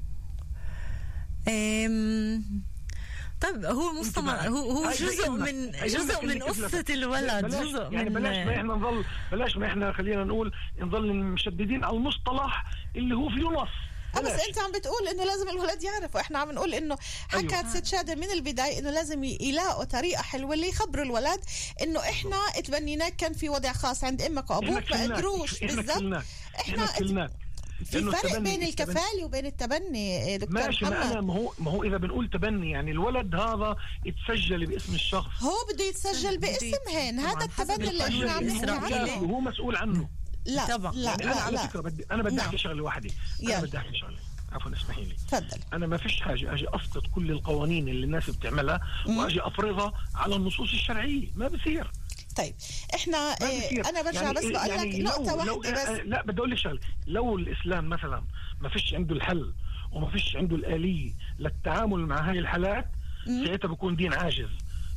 طيب 3.40 3.64
هو 3.64 3.92
مصطلح. 4.00 4.44
هو 4.44 4.56
هو 4.56 4.90
جزء. 4.90 5.30
من 5.30 5.70
جزء 5.70 6.26
من. 6.26 6.42
قصة 6.42 6.84
الولد 6.90 7.44
بلاش 7.44 7.66
جزء 7.66 7.92
يعني 7.92 8.10
من 8.10 8.14
بلاش 8.14 8.46
ما 8.46 8.56
إحنا 8.56 8.74
نضل 8.74 9.04
بلاش 9.32 9.56
ما 9.56 9.66
إحنا 9.66 9.92
خلينا 9.92 10.24
نقول 10.24 10.52
نضل 10.78 11.14
مشددين 11.14 11.84
على 11.84 11.96
المصطلح 11.96 12.64
اللي 12.96 13.14
هو 13.14 13.28
فيه 13.28 13.42
نص 13.42 13.68
آه، 14.16 14.20
بس. 14.20 14.40
انت 14.48 14.58
عم 14.58 14.72
بتقول 14.72 15.08
إنه 15.08 15.24
لازم 15.24 15.48
الولد 15.48 15.82
يعرف 15.82 16.14
وإحنا 16.14 16.38
عم 16.38 16.50
نقول 16.52 16.74
إنه 16.74 16.96
حكت 17.28 17.52
أيوة. 17.52 17.68
ست 17.74 17.86
شادن 17.86 18.18
من 18.18 18.30
البداية 18.30 18.78
إنه 18.78 18.90
لازم 18.90 19.24
يلاقوا 19.24 19.84
طريقة 19.84 20.22
حلوة 20.22 20.54
اللي 20.54 20.68
يخبروا 20.68 21.04
الولد 21.04 21.40
إنه 21.82 22.00
إحنا 22.00 22.36
تبنيناك 22.64 23.16
كان 23.16 23.32
في 23.32 23.48
وضع 23.48 23.72
خاص 23.72 24.04
عند 24.04 24.22
أمك 24.22 24.50
إحنا 24.50 24.56
وابوك 24.56 24.92
ما. 24.92 25.16
قدروش 25.16 25.62
إحنا 25.62 25.76
بالضبط. 25.82 25.96
إحنا 25.96 26.22
إحنا 26.60 26.86
كفلناك 26.86 27.30
في 27.84 28.10
فرق 28.10 28.38
بين 28.38 28.62
الكفاله 28.62 29.24
وبين 29.24 29.46
التبني 29.46 30.38
دكتور 30.38 30.54
ماشي 30.62 30.84
ما 30.84 30.90
أنا 30.90 31.04
محمد 31.10 31.24
ما 31.24 31.34
هو 31.34 31.52
ما 31.58 31.70
هو 31.70 31.84
إذا 31.84 31.96
بنقول 31.96 32.30
تبني 32.30 32.70
يعني 32.70 32.90
الولد 32.90 33.34
هذا 33.34 33.76
يتسجل 34.04 34.66
باسم 34.66 34.94
الشخص. 34.94 35.42
هو 35.42 35.54
بده 35.72 35.84
يتسجل 35.84 36.38
باسمهن 36.38 37.18
هذا 37.18 37.44
التبني 37.44 37.88
اللي 37.88 38.04
إحنا 38.08 38.32
عم 38.32 38.44
نحكي 38.44 38.94
عنه. 38.94 39.22
وهو 39.22 39.40
مسؤول 39.40 39.76
عنه. 39.76 40.08
لا 40.48 40.76
طبعاً. 40.76 40.92
لا 40.92 41.10
يعني 41.10 41.24
أنا 41.24 41.30
لا, 41.30 41.40
على 41.40 41.56
لا. 41.56 41.66
فكرة 41.66 41.80
بدي 41.80 42.04
أنا 42.10 42.22
بدي 42.22 42.34
نعم. 42.36 42.44
احكي 42.46 42.58
شغلة 42.58 42.82
واحدة. 42.82 43.10
أنا 43.42 43.60
بدي 43.60 43.78
أحكي 43.78 43.98
شغلة. 43.98 44.16
عفوا 44.52 44.72
اسمحي 44.72 45.04
لي. 45.04 45.14
تفضل. 45.28 45.58
أنا 45.72 45.86
ما 45.86 45.96
فيش 45.96 46.20
حاجة 46.20 46.52
أجي 46.54 46.66
أسقط 46.68 47.06
كل 47.14 47.30
القوانين 47.30 47.88
اللي 47.88 48.06
الناس 48.06 48.30
بتعملها 48.30 48.80
وأجي 49.06 49.40
أفرضها 49.42 49.92
على 50.14 50.36
النصوص 50.36 50.72
الشرعية. 50.72 51.28
ما 51.36 51.48
بصير. 51.48 51.90
طيب 52.36 52.54
إحنا 52.94 53.18
إيه 53.18 53.66
بصير. 53.66 53.88
أنا 53.88 54.02
برجع 54.02 54.22
يعني 54.22 54.34
بس 54.34 54.44
بقول 54.44 54.54
يعني 54.68 55.02
لك 55.02 55.06
نقطة 55.08 55.36
لو 55.36 55.44
لو 55.44 55.58
واحدة 55.58 55.92
بس. 55.94 56.00
لا 56.04 56.22
بدي 56.22 56.38
أقول 56.38 56.50
لك 56.50 56.58
شغلة. 56.58 56.80
لو 57.06 57.38
الإسلام 57.38 57.88
مثلا 57.88 58.22
ما 58.60 58.68
فيش 58.68 58.94
عنده 58.94 59.14
الحل 59.14 59.54
وما 59.92 60.10
فيش 60.10 60.36
عنده 60.36 60.56
الآلية 60.56 61.12
للتعامل 61.38 61.98
مع 62.06 62.30
هاي 62.30 62.38
الحالات 62.38 62.86
ساعتها 63.46 63.68
بكون 63.68 63.96
دين 63.96 64.14
عاجز. 64.14 64.48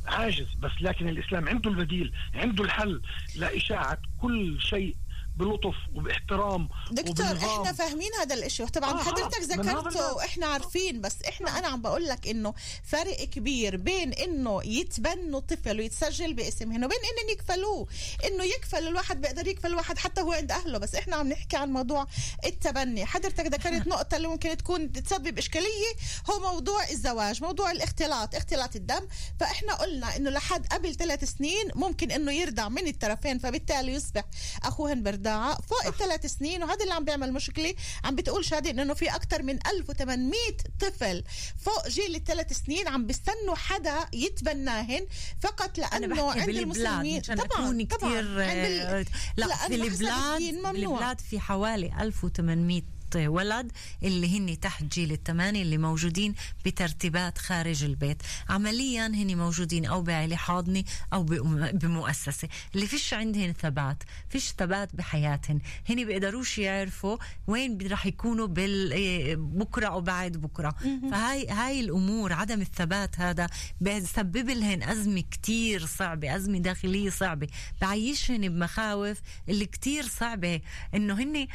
عاجز 0.08 0.48
بس 0.60 0.72
لكن 0.82 1.10
الإسلام 1.10 1.50
عنده 1.50 1.70
البديل 1.70 2.14
عنده 2.34 2.64
الحل 2.64 3.02
لإشاعة 3.36 3.98
كل 4.22 4.62
شيء 4.62 4.96
بلطف 5.38 5.76
وباحترام 5.96 6.70
دكتور 6.92 7.26
وبنظام. 7.26 7.62
إحنا 7.62 7.74
فاهمين 7.74 8.12
هذا 8.22 8.36
الإشي. 8.36 8.66
طبعا 8.66 8.92
آه، 8.92 9.04
حضرتك 9.04 9.42
آه، 9.42 9.56
ذكرته. 9.56 10.14
وإحنا 10.14 10.46
عارفين 10.46 11.02
بس 11.02 11.22
إحنا 11.24 11.60
أنا 11.60 11.68
عم 11.68 11.82
بقول 11.82 12.06
لك 12.08 12.28
إنه 12.28 12.54
فرق 12.84 13.24
كبير 13.24 13.78
بين 13.78 14.14
إنه 14.14 14.62
يتبنوا 14.66 15.40
طفل 15.40 15.80
ويتسجل 15.80 16.34
باسمهن 16.34 16.86
وبين 16.86 16.98
إنهم 16.98 17.30
يكفلوه. 17.32 17.88
إنه 18.26 18.44
يكفل 18.44 18.88
الواحد 18.88 19.22
بيقدر 19.22 19.48
يكفل 19.48 19.68
الواحد 19.68 19.98
حتى 19.98 20.22
هو 20.22 20.32
عند 20.32 20.52
أهله. 20.52 20.78
بس 20.78 20.96
إحنا 20.96 21.16
عم 21.16 21.30
نحكي 21.30 21.58
عن 21.58 21.70
موضوع 21.74 22.08
التبني. 22.46 23.06
حضرتك 23.06 23.46
ذكرت 23.46 23.88
نقطة 23.88 24.18
اللي 24.18 24.28
ممكن 24.28 24.58
تكون 24.58 24.92
تسبب 24.92 25.38
إشكالية 25.38 25.92
هو 26.30 26.40
موضوع 26.40 26.90
الزواج 26.90 27.44
موضوع 27.44 27.72
الاختلاط 27.72 28.36
اختلاط 28.36 28.76
الدم. 28.76 29.08
فإحنا 29.40 29.74
قلنا 29.74 30.16
إنه 30.16 30.30
لحد 30.30 30.66
قبل 30.68 30.96
ثلاث 30.96 31.24
سنين 31.24 31.72
ممكن 31.76 32.12
إنه 32.12 32.32
يرضع 32.32 32.70
من 32.70 32.88
الطرفين 32.88 33.40
فبالتالي 33.40 33.94
يصبح 33.94 34.24
أخوهن 34.64 35.04
فوق 35.70 35.86
الثلاث 35.86 36.26
سنين 36.26 36.64
وهذا 36.64 36.84
اللي 36.84 36.94
عم 36.94 37.06
بيعمل 37.06 37.34
مشكلة. 37.34 37.74
عم 38.04 38.16
بتقول 38.16 38.46
شادي 38.46 38.70
إنه 38.72 38.94
في 38.94 39.10
أكثر 39.16 39.44
من 39.44 39.60
1800 39.68 40.34
طفل 40.80 41.24
فوق 41.66 41.88
جيل 41.88 42.16
الثلاث 42.16 42.54
سنين 42.66 42.88
عم 42.88 43.08
بيستنوا 43.08 43.56
حدا 43.56 43.96
يتبناهن 44.14 45.08
فقط 45.42 45.78
لأنه 45.78 46.32
عند 46.32 46.50
المسلمين 46.50 47.20
مشان 47.20 47.40
اكون 47.40 47.86
كثير 47.86 48.22
لا 48.22 49.04
لأنه 49.38 49.56
في 49.68 49.92
حسب 49.92 50.02
البلاد 50.02 50.42
ممنوع. 50.42 50.72
بالبلاد 50.72 51.22
في 51.22 51.40
حوالي 51.40 51.92
1800 52.02 52.82
ولد 53.16 53.72
اللي 54.04 54.38
هن 54.38 54.60
تحت 54.60 54.84
جيل 54.84 55.12
الثمانية 55.12 55.62
اللي 55.62 55.78
موجودين 55.78 56.36
بترتيبات 56.66 57.38
خارج 57.38 57.84
البيت. 57.84 58.24
عمليا 58.50 59.08
هن 59.08 59.38
موجودين 59.38 59.86
أو 59.86 60.02
بعيلة 60.02 60.36
حاضنة 60.36 60.84
أو 61.14 61.24
بمؤسسة. 61.74 62.48
اللي 62.76 62.88
فيش 62.88 63.14
عندهن 63.14 63.54
ثبات 63.54 64.04
فيش 64.30 64.52
ثبات 64.58 64.96
بحياتهن. 64.96 65.60
هن 65.90 66.06
بيقدروش 66.06 66.58
يعرفوا 66.58 67.18
وين 67.48 67.78
رح 67.92 68.06
يكونوا 68.06 68.48
بال 68.48 68.92
إيه، 68.92 69.36
بكرة 69.36 69.88
أو 69.88 70.02
بعد 70.02 70.38
بكرة. 70.38 70.76
فهاي 71.12 71.48
هاي 71.48 71.80
الأمور 71.80 72.34
عدم 72.34 72.62
الثبات 72.62 73.20
هذا 73.20 73.48
بيسبب 73.82 74.50
لهن 74.50 74.84
أزمة 74.84 75.24
كتير 75.32 75.86
صعبة 75.86 76.36
أزمة 76.36 76.58
داخلية 76.58 77.10
صعبة. 77.10 77.48
بعيشهن 77.82 78.50
بمخاوف 78.50 79.22
اللي 79.50 79.66
كتير 79.66 80.08
صعبة. 80.08 80.62
إنه 80.96 81.14
هن 81.14 81.48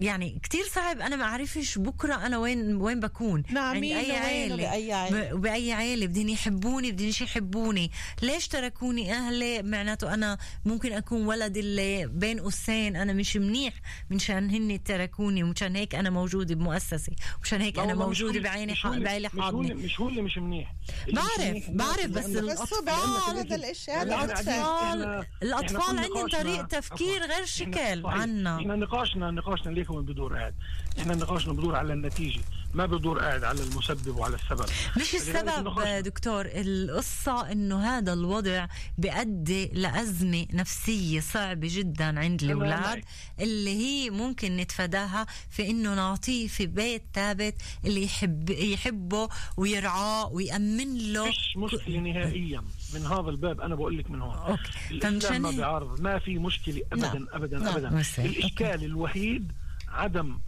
يعني 0.00 0.38
كتير 0.42 0.64
صعب. 0.64 1.00
أنا 1.00 1.16
ما 1.16 1.24
أعرفش 1.24 1.78
بكرة 1.78 2.14
أنا 2.26 2.38
وين 2.38 2.76
وين 2.76 3.00
بكون. 3.00 3.42
نعم، 3.50 3.64
عند 3.64 3.80
مين 3.80 3.96
أي 3.96 4.10
وين 4.10 4.18
عيلة. 4.22 4.54
وبأي 4.54 4.92
عيلة. 4.92 5.32
ب- 5.34 5.40
بأي 5.40 5.72
عيلة. 5.72 6.06
بدهم 6.06 6.28
يحبوني 6.28 6.92
بدهم 6.92 7.08
يحبوني. 7.22 7.90
ليش 8.22 8.48
تركوني؟ 8.48 9.12
أهلي 9.12 9.62
معناته 9.62 10.14
أنا 10.14 10.38
ممكن 10.64 10.92
أكون 10.92 11.26
ولد 11.26 11.56
اللي 11.56 12.06
بين 12.06 12.40
قوسين. 12.40 12.96
أنا 12.96 13.12
مش 13.12 13.36
منيح 13.36 13.74
منشان 14.10 14.50
هن 14.50 14.82
تركوني 14.84 15.42
ومشان 15.44 15.76
هيك 15.76 15.94
أنا 15.94 16.10
موجودة 16.10 16.54
بمؤسسة 16.54 17.12
ومشان 17.38 17.60
هيك 17.60 17.78
أنا 17.78 17.94
موجودة 17.94 18.40
بعيني 18.40 18.72
مش 18.72 18.86
هو 18.86 18.92
ح- 18.92 18.94
اللي- 18.94 19.04
بعيلة 19.04 19.30
مش 19.34 19.40
هو 19.44 19.60
اللي- 19.62 19.74
مش 19.74 20.00
هو 20.00 20.08
اللي 20.08 20.22
مش 20.22 20.38
منيح 20.38 20.74
بعرف 21.12 21.40
منيح 21.40 21.70
بعرف 21.70 22.06
بس 22.06 22.26
بيعمل 22.26 23.38
هذا 23.38 23.54
الإشي 23.54 23.90
هذا 23.90 24.04
لأن 24.04 24.12
إحنا 24.30 24.32
أطفال 24.32 24.52
قاعدين- 24.62 25.22
إحنا- 25.22 25.42
الأطفال 25.42 25.80
إحنا 25.98 26.02
كل 26.08 26.14
عندهم 26.18 26.28
طريقة 26.28 26.62
تفكير. 26.62 27.22
غير 27.26 27.44
شكل. 27.44 28.06
عنا. 28.06 28.56
إحنا 28.58 28.76
نقاشنا 28.76 29.30
نقاشنا. 29.30 29.67
ليك 29.70 29.90
وين 29.90 30.04
بدور 30.04 30.36
قاعد 30.36 30.54
إحنا 30.98 31.14
نقاشنا 31.14 31.52
بدور 31.52 31.76
على 31.76 31.92
النتيجة. 31.92 32.40
ما 32.74 32.86
بدور 32.86 33.18
قاعد 33.18 33.44
على 33.44 33.62
المسبب 33.62 34.16
وعلى 34.16 34.34
السبب 34.36 34.66
مش 34.96 35.14
السبب. 35.14 36.04
دكتور 36.04 36.44
القصة 36.46 37.52
إنه 37.52 37.80
هذا 37.98 38.12
الوضع 38.12 38.66
بيؤدي 38.98 39.66
لأزمة 39.66 40.46
نفسية 40.52 41.20
صعبة 41.20 41.68
جدا 41.70 42.20
عند 42.20 42.42
الأولاد. 42.42 43.04
اللي 43.40 43.76
هي 43.76 44.10
ممكن 44.10 44.56
نتفاداها 44.56 45.26
في 45.50 45.70
إنه 45.70 45.94
نعطيه 45.94 46.48
في 46.48 46.66
بيت 46.66 47.02
ثابت 47.14 47.54
اللي 47.84 48.04
يحب 48.04 48.50
يحبه 48.50 49.28
ويرعاه 49.56 50.26
ويأمن 50.32 51.12
له 51.12 51.24
فيش 51.24 51.56
مشكلة 51.56 51.98
نهائيا 51.98 52.62
من 52.94 53.06
هذا 53.06 53.30
الباب 53.30 53.60
أنا 53.60 53.74
بقول 53.74 53.98
لك 53.98 54.10
من 54.10 54.20
هون 54.22 54.34
أوكي. 54.36 54.62
الإسلام 54.90 55.20
فمشان 55.20 55.42
ما 55.42 55.50
بيعارض 55.50 56.00
ما 56.00 56.18
في 56.18 56.38
مشكلة 56.38 56.82
ابدا 56.92 57.06
نعم. 57.18 57.28
ابدا 57.32 57.58
نعم. 57.58 57.68
ابدا. 57.68 58.02
الإشكال 58.18 58.84
الوحيد 58.84 59.52
عدم 59.88 60.38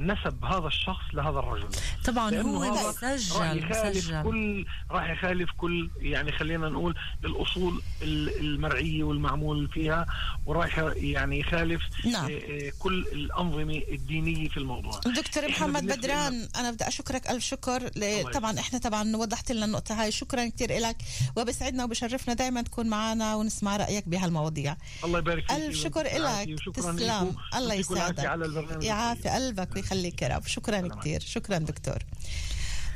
نسب 0.00 0.44
هذا 0.44 0.66
الشخص 0.66 1.04
لهذا 1.14 1.38
الرجل. 1.38 1.68
طبعا 2.04 2.40
هو 2.40 2.62
هذا 2.62 2.88
مسجل 2.88 3.38
راح 3.40 3.52
يخالف 3.52 4.10
كل 4.14 4.66
راح 4.90 5.10
يخالف 5.10 5.50
كل 5.56 5.90
يعني 6.00 6.32
خلينا 6.32 6.68
نقول 6.68 6.94
الأصول 7.24 7.82
ال- 8.02 8.40
المرعية 8.40 9.04
والمعمول 9.04 9.68
فيها 9.68 10.06
وراح 10.46 10.78
يعني 10.96 11.40
يخالف 11.40 11.82
نعم. 12.04 12.30
آه، 12.30 12.34
آه، 12.34 12.72
كل 12.78 13.06
الأنظمة 13.12 13.82
الدينية 13.92 14.48
في 14.48 14.56
الموضوع. 14.56 15.00
دكتور 15.16 15.48
محمد 15.48 15.86
بدران 15.86 16.48
أنا 16.56 16.70
بدي 16.70 16.88
أشكرك 16.88 17.30
ألف 17.30 17.44
شكر. 17.44 17.88
طبعا. 18.34 18.58
إحنا 18.58 18.78
طبعا 18.78 19.16
وضحت 19.16 19.52
لنا 19.52 19.64
النقطة 19.64 20.02
هاي. 20.02 20.10
شكرا 20.12 20.48
كثير 20.48 20.78
لك 20.80 20.96
وبسعدنا 21.36 21.84
وبشرفنا 21.84 22.34
دائما 22.34 22.62
تكون 22.62 22.86
معنا 22.88 23.34
ونسمع 23.34 23.76
رأيك 23.76 24.08
بهالمواضيع. 24.08 24.76
الله 25.04 25.18
يبارك 25.18 25.42
فيك 25.50 25.56
ألف 25.58 25.76
شكر 25.76 26.02
لك 26.02 26.58
تسلم. 26.74 27.36
الله 27.56 27.74
يسعدك 27.74 28.24
على 28.26 28.44
البرنامج 28.44 28.84
يعافي 28.84 29.27
قلبك 29.28 29.76
ويخليك 29.76 30.22
يا 30.22 30.28
رب 30.28 30.46
شكرا 30.46 30.88
كثير 30.88 31.20
شكرا 31.20 31.58
دكتور. 31.58 31.98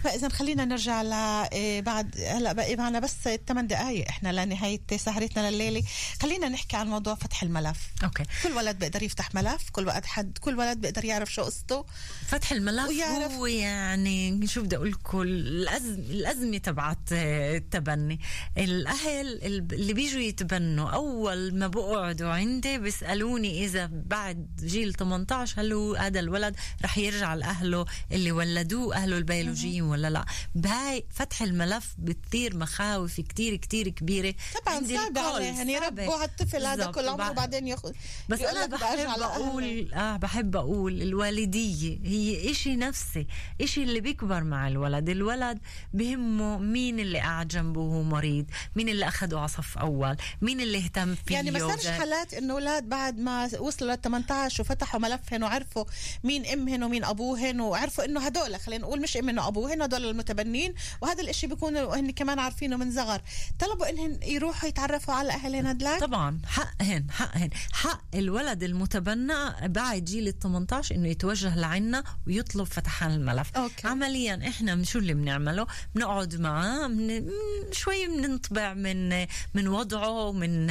فإذا 0.05 0.29
خلينا 0.29 0.65
نرجع 0.65 1.03
ل 1.03 1.13
إيه، 1.53 1.81
بعد 1.81 2.17
هلا 2.21 2.53
بقي 2.53 2.77
معنا 2.77 2.99
بس 2.99 3.15
8 3.49 3.69
دقائق 3.69 4.09
إحنا 4.09 4.45
لنهاية 4.45 4.81
سهرتنا 4.97 5.51
لليلة. 5.51 5.83
خلينا 6.23 6.49
نحكي 6.49 6.77
عن 6.77 6.87
موضوع 6.89 7.15
فتح 7.15 7.43
الملف. 7.43 7.79
أوكي. 8.05 8.25
كل 8.43 8.53
ولد 8.53 8.79
بيقدر 8.79 9.03
يفتح 9.03 9.35
ملف 9.35 9.71
كل 9.73 9.87
وقت 9.87 10.07
حد 10.07 10.39
كل 10.41 10.59
ولد 10.59 10.79
بيقدر 10.81 11.05
يعرف 11.05 11.33
شو 11.33 11.43
قصته. 11.43 11.85
فتح 12.27 12.53
الملف 12.53 12.89
ويعرف- 12.89 13.33
هو 13.33 13.47
يعني 13.47 14.47
شو 14.47 14.63
بدي 14.63 14.77
أقول 14.77 14.91
لكم 14.91 15.23
الأزم 15.23 15.95
الأزمة 15.95 16.59
تبعت 16.59 16.99
آه، 17.13 17.57
التبني. 17.57 18.21
الأهل 18.59 19.39
اللي 19.73 19.93
بيجوا 19.93 20.21
يتبنوا 20.21 20.91
أول 20.91 21.55
ما 21.59 21.67
بقعدوا 21.67 22.31
عندي 22.31 22.79
بيسألوني 22.79 23.65
إذا 23.65 23.91
بعد 23.93 24.47
جيل 24.65 24.95
18 24.95 25.61
هل 25.61 25.73
هو 25.73 25.95
هذا 25.95 26.21
الولد 26.21 26.57
رح 26.85 26.99
يرجع 26.99 27.35
لأهله 27.35 27.85
اللي 28.13 28.33
ولدوه 28.33 28.97
أهله 28.97 29.19
البيولوجيين 29.19 29.83
ولا 29.93 30.11
لا 30.11 30.25
بهاي 30.55 31.05
فتح 31.11 31.43
الملف 31.43 31.95
بتثير 31.99 32.57
مخاوف 32.57 33.21
كتير 33.21 33.57
كتير 33.57 33.89
كبيرة 33.89 34.35
طبعا 34.67 34.81
صعب 34.81 35.09
الكل، 35.09 35.19
عليهم 35.19 35.69
يربوا. 35.71 36.15
هالطفل 36.23 36.67
هذا. 36.67 36.87
كل 36.87 37.09
عمره 37.09 37.31
وبعدين 37.31 37.67
ياخذ 37.69 37.93
بس 38.29 38.41
أنا 38.41 38.67
بحب. 38.67 38.99
أقول 39.21 39.93
آه 39.95 40.17
بحب 40.17 40.57
أقول 40.57 41.03
الوالدية 41.03 41.99
هي 42.05 42.51
إشي 42.51 42.77
نفسي 42.77 43.27
إشي 43.61 43.83
اللي 43.83 44.01
بيكبر 44.01 44.45
مع 44.45 44.69
الولد 44.69 45.09
الولد 45.09 45.59
بهمه 45.95 46.59
مين 46.59 47.01
اللي 47.01 47.19
قاعد 47.19 47.49
جنبه 47.49 47.81
وهو 47.81 48.03
مريض 48.03 48.47
مين 48.77 48.89
اللي 48.89 49.09
أخده 49.09 49.39
على 49.39 49.49
صف 49.49 49.79
أول 49.79 50.17
مين 50.43 50.61
اللي 50.61 50.79
اهتم 50.79 51.15
فيه 51.15 51.35
يعني 51.35 51.51
ما 51.51 51.59
صارش 51.59 51.87
حالات 51.87 52.35
إنه 52.35 52.55
أولاد 52.55 52.89
بعد 52.89 53.19
ما 53.19 53.51
وصلوا 53.61 53.91
لل 53.95 54.01
18 54.01 54.63
وفتحوا 54.63 55.01
ملفهن 55.01 55.43
وعرفوا 55.43 55.85
مين 56.25 56.47
أمهن 56.47 56.83
ومين 56.83 57.05
أبوهن 57.05 57.61
وعرفوا 57.61 58.05
إنه 58.05 58.21
هدول 58.27 58.57
خلينا 58.61 58.83
نقول 58.83 59.01
مش 59.01 59.17
أمهن 59.17 59.39
وأبوهن 59.39 59.82
هدول 59.85 60.05
المتبنين 60.07 60.75
وهذا 61.01 61.23
الإشي 61.23 61.47
بيكونوا 61.47 61.97
هن 61.97 62.11
كمان 62.11 62.39
عارفينه 62.39 62.77
من 62.77 62.93
صغر. 62.93 63.21
طلبوا 63.59 63.89
إنهن 63.91 64.19
يروحوا 64.23 64.69
يتعرفوا 64.69 65.15
على 65.15 65.33
أهلهن 65.33 65.67
هدلاك؟ 65.67 66.01
طبعا. 66.01 66.41
حقهن 66.47 67.07
حقهن 67.11 67.51
حق 67.73 68.03
الولد 68.15 68.63
المتبنى 68.63 69.69
بعد 69.69 70.05
جيل 70.05 70.29
ال 70.29 70.39
18 70.39 70.95
إنه 70.95 71.09
يتوجه 71.09 71.57
لعنا 71.59 72.05
ويطلب 72.27 72.65
فتحان 72.65 73.11
الملف. 73.11 73.51
أوكي. 73.57 73.89
عمليا 73.89 74.49
إحنا 74.49 74.85
شو 74.85 74.99
اللي 74.99 75.15
بنعمله؟ 75.15 75.67
بنقعد 75.95 76.35
معاه 76.41 76.87
من 76.89 77.29
شوي 77.73 78.07
بننطبع 78.07 78.75
من 78.75 79.27
من 79.55 79.69
وضعه 79.69 80.33
من 80.33 80.67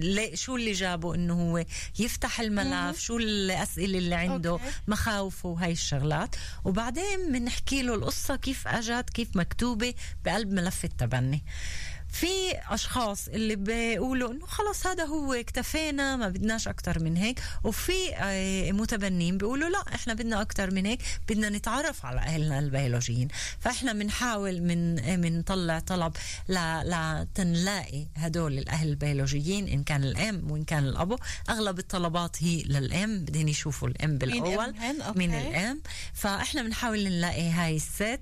ليه- 0.00 0.34
شو 0.34 0.56
اللي 0.56 0.72
جابه 0.72 1.14
إنه 1.14 1.34
هو 1.34 1.64
يفتح 1.98 2.40
الملف 2.40 3.00
شو 3.00 3.16
الأسئلة 3.16 3.98
اللي 3.98 4.14
عنده 4.14 4.50
أوكي. 4.50 4.64
مخاوفه 4.88 5.48
وهي 5.48 5.72
الشغلات. 5.72 6.36
وبعدين 6.64 7.32
بنحكي 7.32 7.82
له 7.82 7.94
القصة 8.02 8.36
كيف 8.36 8.68
أجت 8.68 9.10
كيف 9.10 9.36
مكتوبة 9.36 9.94
بقلب 10.24 10.52
ملف 10.52 10.84
التبني. 10.84 11.42
في 12.12 12.26
أشخاص 12.70 13.28
اللي 13.28 13.56
بيقولوا 13.56 14.32
إنه 14.32 14.46
خلص 14.46 14.86
هذا 14.86 15.04
هو 15.04 15.32
اكتفينا 15.32 16.16
ما 16.16 16.28
بدناش 16.28 16.68
أكتر 16.68 16.98
من 17.02 17.16
هيك. 17.16 17.40
وفي 17.64 17.92
آه، 18.14 18.72
متبنين 18.72 19.38
بيقولوا 19.38 19.68
لا 19.68 19.94
إحنا 19.94 20.14
بدنا 20.14 20.40
أكتر 20.42 20.70
من 20.70 20.86
هيك 20.86 21.00
بدنا 21.28 21.48
نتعرف 21.48 22.06
على 22.06 22.20
أهلنا 22.20 22.58
البيولوجيين. 22.58 23.28
فإحنا 23.60 23.92
بنحاول 23.92 24.60
من 24.62 24.94
بنطلع 25.20 25.78
طلب 25.78 26.12
لتنلاقي 26.48 28.06
هدول 28.16 28.58
الأهل 28.58 28.88
البيولوجيين 28.88 29.68
إن 29.68 29.84
كان 29.84 30.04
الأم 30.04 30.50
وإن 30.50 30.64
كان 30.64 30.84
الأبو. 30.84 31.16
أغلب 31.50 31.78
الطلبات 31.78 32.42
هي 32.42 32.62
للأم 32.62 33.24
بدهم 33.24 33.48
يشوفوا 33.48 33.88
الأم 33.88 34.18
بالأول. 34.18 34.74
من 35.16 35.34
الأم. 35.34 35.82
فإحنا 36.14 36.62
بنحاول 36.62 37.04
نلاقي 37.04 37.50
هاي 37.50 37.76
الست. 37.76 38.20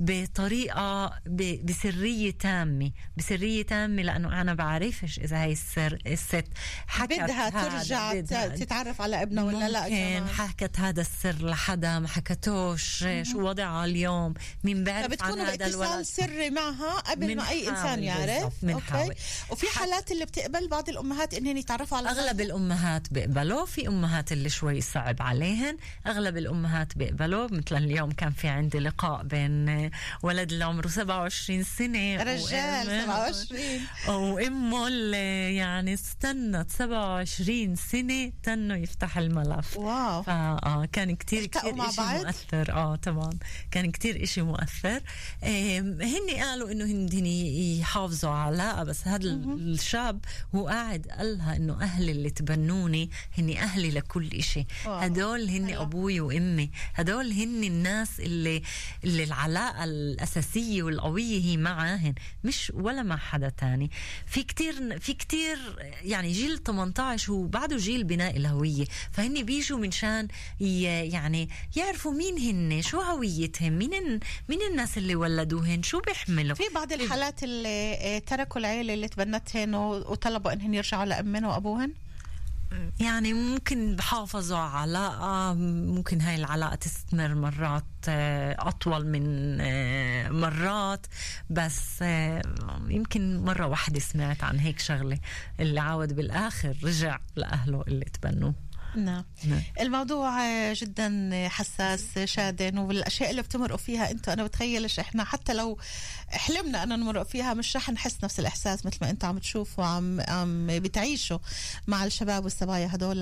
بطريقة 0.00 1.06
ب- 1.26 1.66
بسرية 1.66 2.30
تامة 2.30 2.90
بسرية 3.16 3.62
تامة 3.62 4.02
لأنه 4.02 4.40
أنا 4.40 4.54
بعرفش 4.54 5.18
إذا 5.18 5.42
هاي 5.42 5.52
السر 5.52 5.98
الست 6.06 6.44
حكت 6.86 7.12
بدها 7.20 7.50
ترجع 7.50 8.12
بدها- 8.14 8.48
تتعرف 8.48 9.00
على 9.00 9.22
ابنها 9.22 9.44
ولا 9.44 9.68
لا 9.68 9.82
ممكن 9.82 9.94
كمان. 9.96 10.28
حكت 10.28 10.80
هذا 10.80 11.00
السر 11.00 11.46
لحدا 11.50 11.98
ما 11.98 12.08
حكتوش 12.08 13.04
شو 13.22 13.40
وضعها 13.40 13.84
اليوم. 13.84 14.34
مين 14.64 14.84
بعرف 14.84 15.04
عن 15.04 15.10
فبتكونوا 15.10 15.44
هذا 15.44 15.66
الولد. 15.66 16.02
سري 16.02 16.50
معها 16.50 16.98
قبل 17.00 17.36
ما 17.36 17.48
أي 17.48 17.68
إنسان 17.68 18.02
يعرف؟ 18.02 18.30
بالضبط، 18.30 18.52
منحاول. 18.62 19.14
وفي 19.50 19.66
حالات 19.78 20.12
اللي 20.12 20.24
بتقبل 20.24 20.68
بعض 20.68 20.88
الأمهات 20.88 21.34
إنهن 21.34 21.56
يتعرفوا 21.56 21.98
على 21.98 22.08
أغلب 22.10 22.40
الأمهات 22.40 23.12
بيقبلوا 23.12 23.66
في 23.66 23.88
أمهات 23.88 24.32
اللي 24.32 24.48
شوي 24.48 24.80
صعب 24.80 25.22
عليهن. 25.22 25.76
أغلب 26.06 26.36
الأمهات 26.36 26.98
بيقبلوا 26.98 27.48
مثل 27.50 27.76
اليوم 27.76 28.10
كان 28.10 28.30
في 28.32 28.48
عندي 28.48 28.78
لقاء 28.78 29.22
بين 29.22 29.85
ولد 30.22 30.52
اللي 30.52 30.64
عمره 30.64 30.88
27 30.88 31.62
سنة. 31.62 32.22
رجال 32.22 32.86
وأم- 32.86 33.06
27 33.06 33.80
وامه 34.08 34.88
اللي 34.88 35.56
يعني 35.56 35.94
استنت 35.94 36.70
27 36.70 37.76
سنة 37.76 38.32
تنه 38.42 38.74
يفتح 38.76 39.18
الملف. 39.18 39.76
واو. 39.76 40.22
فاه 40.22 40.84
كان 40.92 41.16
كتير 41.16 41.46
كتير 41.46 41.72
بعض؟ 41.74 42.00
مؤثر. 42.00 42.72
آه 42.72 42.96
طبعا. 42.96 43.30
كان 43.70 43.90
كتير 43.90 44.22
إشي 44.22 44.42
مؤثر. 44.42 45.00
هن 45.42 46.30
قالوا 46.40 46.72
إنه 46.72 46.84
هن 46.84 47.26
يحافظوا 47.26 48.30
على 48.30 48.46
علاقه 48.62 48.84
بس 48.84 49.08
هذا 49.08 49.24
الشاب 49.58 50.20
هو 50.54 50.68
قاعد 50.68 51.06
قالها 51.18 51.56
إنه 51.56 51.82
أهلي 51.82 52.12
اللي 52.12 52.30
تبنوني 52.30 53.10
هن 53.38 53.56
أهلي 53.56 53.90
لكل 53.90 54.28
إشي. 54.34 54.66
هدول 54.86 55.48
هن 55.48 55.68
حلو. 55.70 55.82
أبوي 55.82 56.20
وأمي. 56.20 56.70
هدول 56.94 57.32
هن 57.32 57.64
الناس 57.64 58.20
اللي 58.20 58.62
اللي 59.04 59.24
العلاقة 59.24 59.75
الاساسيه 59.84 60.82
والقويه 60.82 61.40
هي 61.44 61.56
معاهن 61.56 62.14
مش 62.44 62.72
ولا 62.74 63.02
مع 63.02 63.16
حدا 63.16 63.48
تاني. 63.48 63.90
في 64.26 64.42
كتير 64.42 64.98
في 64.98 65.14
كتير 65.14 65.58
يعني 66.02 66.32
جيل 66.32 66.58
18 66.62 67.32
هو 67.32 67.42
بعده 67.46 67.76
جيل 67.76 68.04
بناء 68.04 68.36
الهوية. 68.36 68.84
فهن 69.12 69.42
بيجوا 69.42 69.78
من 69.78 69.90
شان 69.90 70.28
يعني 70.60 71.48
يعرفوا 71.76 72.12
مين 72.12 72.38
هن 72.38 72.82
شو 72.82 73.00
هويتهم 73.00 73.72
مين 73.72 74.20
مين 74.48 74.58
الناس 74.70 74.98
اللي 74.98 75.14
ولدوهن 75.14 75.82
شو 75.82 76.00
بيحملوا. 76.00 76.54
في 76.54 76.62
بعض 76.74 76.92
الحالات 76.92 77.42
اللي 77.42 77.94
آه، 78.00 78.18
تركوا 78.18 78.60
العيلة 78.60 78.94
اللي 78.94 79.08
تبنتهن 79.08 79.74
وطلبوا 79.74 80.52
إنهن 80.52 80.74
يرجعوا 80.74 81.04
لأمهن 81.04 81.44
وأبوهن؟ 81.44 81.92
يعني 83.00 83.32
ممكن 83.32 83.96
بحافظوا 83.96 84.58
على 84.58 84.98
علاقة 84.98 85.54
ممكن 85.54 86.20
هاي 86.20 86.34
العلاقة 86.34 86.74
تستمر 86.74 87.34
مرات 87.34 87.84
آه، 88.08 88.56
أطول 88.58 89.06
من 89.06 89.58
آه، 89.60 90.28
مرات. 90.28 91.06
بس 91.50 91.98
آه، 92.02 92.42
يمكن 92.88 93.44
مرة 93.44 93.66
واحدة 93.66 94.00
سمعت 94.00 94.44
عن 94.44 94.58
هيك 94.58 94.78
شغلة 94.78 95.18
اللي 95.60 95.80
عاود 95.80 96.16
بالآخر 96.16 96.76
رجع 96.84 97.18
لأهله 97.36 97.84
اللي 97.88 98.04
تبنوه. 98.04 98.54
نعم. 98.98 99.24
نعم. 99.44 99.62
الموضوع 99.80 100.32
جدا 100.72 101.30
حساس 101.48 102.18
شادن 102.24 102.78
والأشياء 102.78 103.30
اللي 103.30 103.42
بتمرقوا 103.42 103.78
فيها 103.78 104.10
أنتوا 104.10 104.32
أنا 104.32 104.44
بتخيلش 104.44 104.98
إحنا 104.98 105.24
حتى 105.24 105.54
لو 105.54 105.78
حلمنا 106.28 106.82
ان 106.82 106.88
نمرق 106.88 107.22
فيها 107.22 107.54
مش 107.54 107.76
رح 107.76 107.90
نحس 107.90 108.24
نفس 108.24 108.40
الإحساس 108.40 108.86
مثل 108.86 108.98
ما 109.02 109.10
أنتوا 109.10 109.28
عم 109.28 109.38
تشوفوا 109.38 109.84
عم 109.84 110.20
عم 110.20 110.66
بتعيشوا 110.66 111.38
مع 111.86 112.04
الشباب 112.04 112.44
والصبايا 112.44 112.90
هدول. 112.92 113.18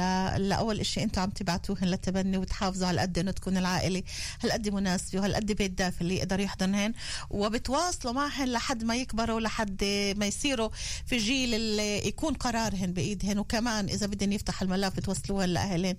لأول 0.49 0.81
إشي 0.81 1.03
أنتوا 1.03 1.23
عم 1.23 1.31
تبعتوهن 1.31 1.85
للتبني 1.89 2.37
وتحافظوا 2.37 2.89
على 2.89 3.01
قد 3.01 3.19
إنه 3.19 3.31
تكون 3.31 3.57
العائلة 3.57 4.03
هالقد 4.43 4.69
مناسبة 4.69 5.21
وهالقد 5.21 5.53
بيت 5.53 5.71
دافي 5.71 6.01
اللي 6.01 6.17
يقدر 6.17 6.41
يحضنهن. 6.41 6.93
وبتواصلوا 7.31 8.13
معهن 8.15 8.49
لحد 8.49 8.85
ما 8.85 8.97
يكبروا 8.97 9.41
لحد 9.41 9.85
ما 10.17 10.27
يصيروا 10.27 10.69
في 11.07 11.17
جيل 11.17 11.55
اللي 11.55 12.09
يكون 12.09 12.35
قرارهن 12.35 12.93
بإيدهن. 12.93 13.39
وكمان 13.39 13.89
إذا 13.89 14.07
بدهن 14.07 14.33
يفتح 14.33 14.63
الملف 14.63 14.97
بتوصلوها 14.97 15.45
لاهلين 15.67 15.97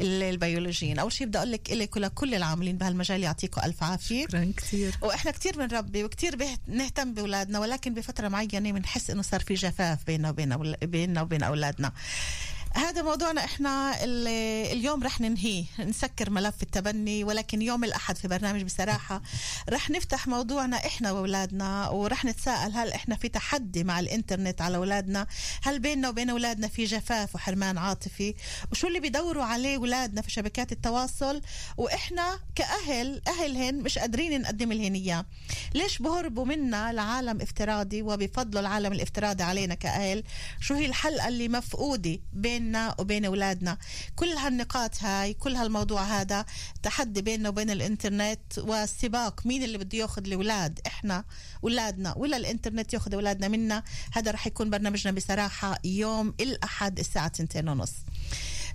ال- 0.00 0.22
البيولوجيين. 0.22 0.98
أول 0.98 1.12
شيء 1.12 1.26
بدي 1.26 1.38
أقول 1.38 1.52
لك 1.52 1.70
لك 1.70 1.96
ولكل 1.96 2.34
العاملين 2.34 2.76
بهالمجال 2.78 3.22
يعطيكم 3.22 3.60
ألف 3.64 3.82
عافية. 3.82 4.26
شكرا 4.26 4.52
كثير 4.56 4.94
وإحنا 5.02 5.30
كتير 5.30 5.56
بنربي 5.56 6.04
وكتير 6.04 6.36
به- 6.36 6.58
نهتم 6.66 7.14
بأولادنا 7.14 7.58
ولكن 7.58 7.94
بفترة 7.94 8.28
معينة 8.28 8.72
بنحس 8.72 9.10
إنه 9.10 9.22
صار 9.22 9.40
في 9.40 9.54
جفاف 9.54 9.98
بيننا 10.06 10.30
وبين 10.30 10.54
أول- 10.54 10.84
بيننا 10.84 11.22
وبين 11.22 11.42
أولادنا. 11.42 11.92
هذا 12.76 13.02
موضوعنا 13.02 13.44
إحنا 13.44 14.04
ال- 14.04 14.28
اليوم 14.72 15.02
رح 15.02 15.20
ننهيه. 15.20 15.64
نسكر 15.78 16.30
ملف 16.30 16.62
التبني 16.62 17.24
ولكن 17.24 17.62
يوم 17.62 17.84
الأحد 17.84 18.16
في 18.16 18.28
برنامج 18.28 18.62
بصراحة 18.62 19.22
رح 19.68 19.90
نفتح 19.90 20.26
موضوعنا 20.28 20.76
إحنا 20.76 21.12
وأولادنا 21.12 21.88
ورح 21.88 22.24
نتساءل 22.24 22.72
هل 22.72 22.92
إحنا 22.92 23.16
في 23.16 23.28
تحدي 23.28 23.84
مع 23.84 24.00
الإنترنت 24.00 24.60
على 24.60 24.76
أولادنا؟ 24.76 25.26
هل 25.62 25.78
بيننا 25.78 26.08
وبين 26.08 26.30
أولادنا 26.30 26.68
في 26.68 26.84
جفاف 26.84 27.34
وحرمان 27.34 27.78
عاطفي؟ 27.78 28.34
وشو 28.72 28.86
اللي 28.88 29.00
بيدوروا 29.00 29.44
عليه 29.44 29.76
أولادنا 29.76 30.22
في 30.22 30.30
شبكات 30.30 30.72
التواصل؟ 30.72 31.40
وإحنا 31.76 32.38
كأهل 32.54 33.22
اهلهن 33.28 33.74
مش 33.74 33.98
قادرين 33.98 34.40
نقدم 34.42 34.72
لهن 34.72 34.94
إياه. 34.94 35.24
ليش 35.74 35.98
بهربوا 35.98 36.44
منا 36.44 36.92
لعالم 36.92 37.40
افتراضي 37.40 38.02
وبفضلوا 38.02 38.60
العالم 38.60 38.92
الافتراضي 38.92 39.42
علينا 39.42 39.74
كأهل؟ 39.74 40.22
شو 40.60 40.74
هي 40.74 40.86
الحلقة 40.86 41.28
اللي 41.28 41.48
مفقودة 41.48 42.18
بيننا 42.66 42.94
وبين 42.98 43.24
أولادنا. 43.24 43.78
كل 44.16 44.26
هالنقاط 44.26 45.02
هاي 45.02 45.34
كل 45.34 45.56
هالموضوع 45.56 46.02
هذا 46.02 46.44
تحدي 46.82 47.22
بيننا 47.22 47.48
وبين 47.48 47.70
الإنترنت 47.70 48.58
والسباق 48.58 49.46
مين 49.46 49.62
اللي 49.62 49.78
بده 49.78 49.98
ياخذ 49.98 50.26
الأولاد 50.26 50.80
إحنا 50.86 51.24
أولادنا. 51.64 52.14
ولا 52.16 52.36
الإنترنت 52.36 52.94
ياخذ 52.94 53.14
أولادنا 53.14 53.48
منا 53.48 53.82
هذا 54.12 54.30
رح 54.30 54.46
يكون 54.46 54.70
برنامجنا 54.70 55.12
بصراحة 55.12 55.78
يوم 55.84 56.34
الأحد 56.40 56.98
الساعة 56.98 57.32
2 57.40 57.68
ونص. 57.68 57.92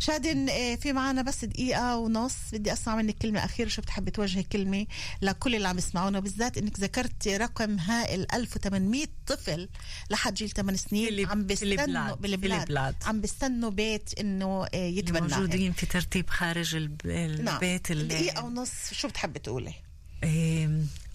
شادن 0.05 0.49
آه، 0.49 0.75
في 0.75 0.93
معنا 0.93 1.21
بس 1.21 1.45
دقيقة 1.45 1.97
ونص 1.97 2.33
بدي 2.53 2.73
أسمع 2.73 2.95
منك 2.95 3.17
كلمة 3.17 3.45
أخيرة 3.45 3.67
شو 3.67 3.81
بتحبي 3.81 4.11
توجهي 4.11 4.43
كلمة 4.43 4.85
لكل 5.21 5.55
اللي 5.55 5.67
عم 5.67 5.77
يسمعونا 5.77 6.19
بالذات 6.19 6.57
إنك 6.57 6.79
ذكرتي 6.79 7.37
رقم 7.37 7.79
هائل 7.79 8.27
1800 8.33 9.05
طفل 9.27 9.69
لحد 10.09 10.33
جيل 10.33 10.49
8 10.49 10.77
سنين 10.77 11.07
اللي- 11.07 11.25
عم 11.25 11.43
بيستنوا 11.45 12.15
بالبلاد 12.15 12.61
البلاد. 12.61 12.95
عم 13.05 13.21
بيستنوا 13.21 13.69
بيت 13.69 14.19
إنه 14.19 14.65
آه، 14.65 14.75
يتبنى 14.75 15.21
موجودين 15.21 15.71
في 15.71 15.85
ترتيب 15.85 16.29
خارج 16.29 16.75
نعم 16.75 17.55
البيت 17.55 17.91
اللي 17.91 18.03
دقيقة 18.03 18.43
ونص 18.43 18.71
شو 18.93 19.07
بتحبي 19.07 19.39
تقولي؟ 19.39 19.73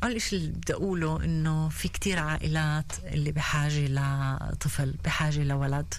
أول 0.07 0.21
شيء 0.23 0.39
اللي 0.39 0.53
بدي 0.53 0.73
أقوله 0.73 1.25
إنه 1.25 1.69
في 1.69 1.89
كتير 1.89 2.19
عائلات 2.19 2.93
اللي 3.05 3.33
بحاجة 3.33 3.87
لطفل 3.89 4.95
بحاجة 5.05 5.43
لولد. 5.45 5.95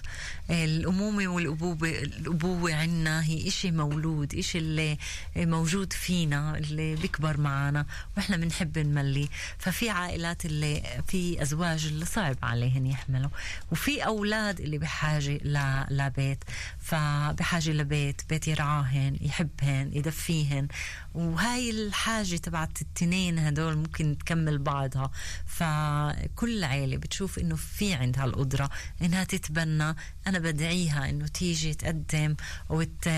إيه، 0.50 0.64
الأمومة 0.64 1.28
والأبوة 1.28 1.88
الأبوة 1.88 2.74
عنا 2.74 3.24
هي 3.24 3.48
إشي 3.48 3.70
مولود 3.70 4.34
إشي 4.34 4.58
اللي 4.58 4.98
موجود 5.36 5.92
فينا 5.92 6.58
اللي 6.58 6.96
بيكبر 6.96 7.40
معنا 7.40 7.86
وإحنا 8.16 8.36
بنحب 8.36 8.78
نمليه. 8.78 9.28
ففي 9.58 9.90
عائلات 9.90 10.46
اللي 10.46 10.82
في 11.08 11.42
أزواج 11.42 11.86
اللي 11.86 12.04
صعب 12.04 12.36
عليهن 12.42 12.86
يحملوا. 12.86 13.30
وفي 13.72 14.06
أولاد 14.06 14.60
اللي 14.60 14.78
بحاجة 14.78 15.30
ل- 15.44 15.84
لبيت. 15.90 16.44
فبحاجة 16.78 17.70
لبيت 17.70 18.22
بيت 18.30 18.48
يرعاهن 18.48 19.16
يحبهن 19.20 19.90
يدفيهن. 19.92 20.68
وهاي 21.14 21.70
الحاجة 21.70 22.36
تبعت 22.36 22.82
التنين 22.82 23.38
هدول 23.38 23.76
ممكن 23.76 23.97
تكمل 24.02 24.58
بعضها. 24.58 25.10
فكل 25.46 26.64
عيلة 26.64 26.96
بتشوف 26.96 27.38
إنه 27.38 27.56
في 27.56 27.94
عندها 27.94 28.24
القدرة 28.24 28.70
إنها 29.02 29.24
تتبنى. 29.24 29.96
أنا 30.26 30.38
بدعيها 30.38 31.10
إنه 31.10 31.26
تيجي 31.26 31.74
تقدم 31.74 32.36
وت... 32.68 33.08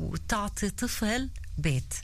وتعطي 0.00 0.70
طفل 0.70 1.30
بيت. 1.58 1.94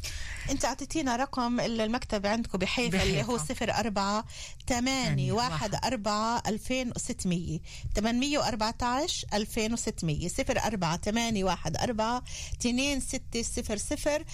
انت 0.50 0.64
اعطيتينا 0.64 1.16
رقم 1.16 1.60
المكتب 1.60 2.26
عندكم 2.26 2.58
بحيفا 2.58 3.02
اللي 3.02 3.22
هو 3.22 3.36
بحيفا. 3.36 3.80
04 3.80 4.24
8 4.68 5.32
1 5.32 5.74
4 5.84 6.42
2600 6.46 7.60
814 7.96 9.26
2600 9.34 10.28
04 10.74 10.96
8 10.96 11.44
1 11.44 11.76
4 11.76 12.22
2 12.60 13.00
6 13.00 13.42
0 13.42 13.76
0 13.76 14.24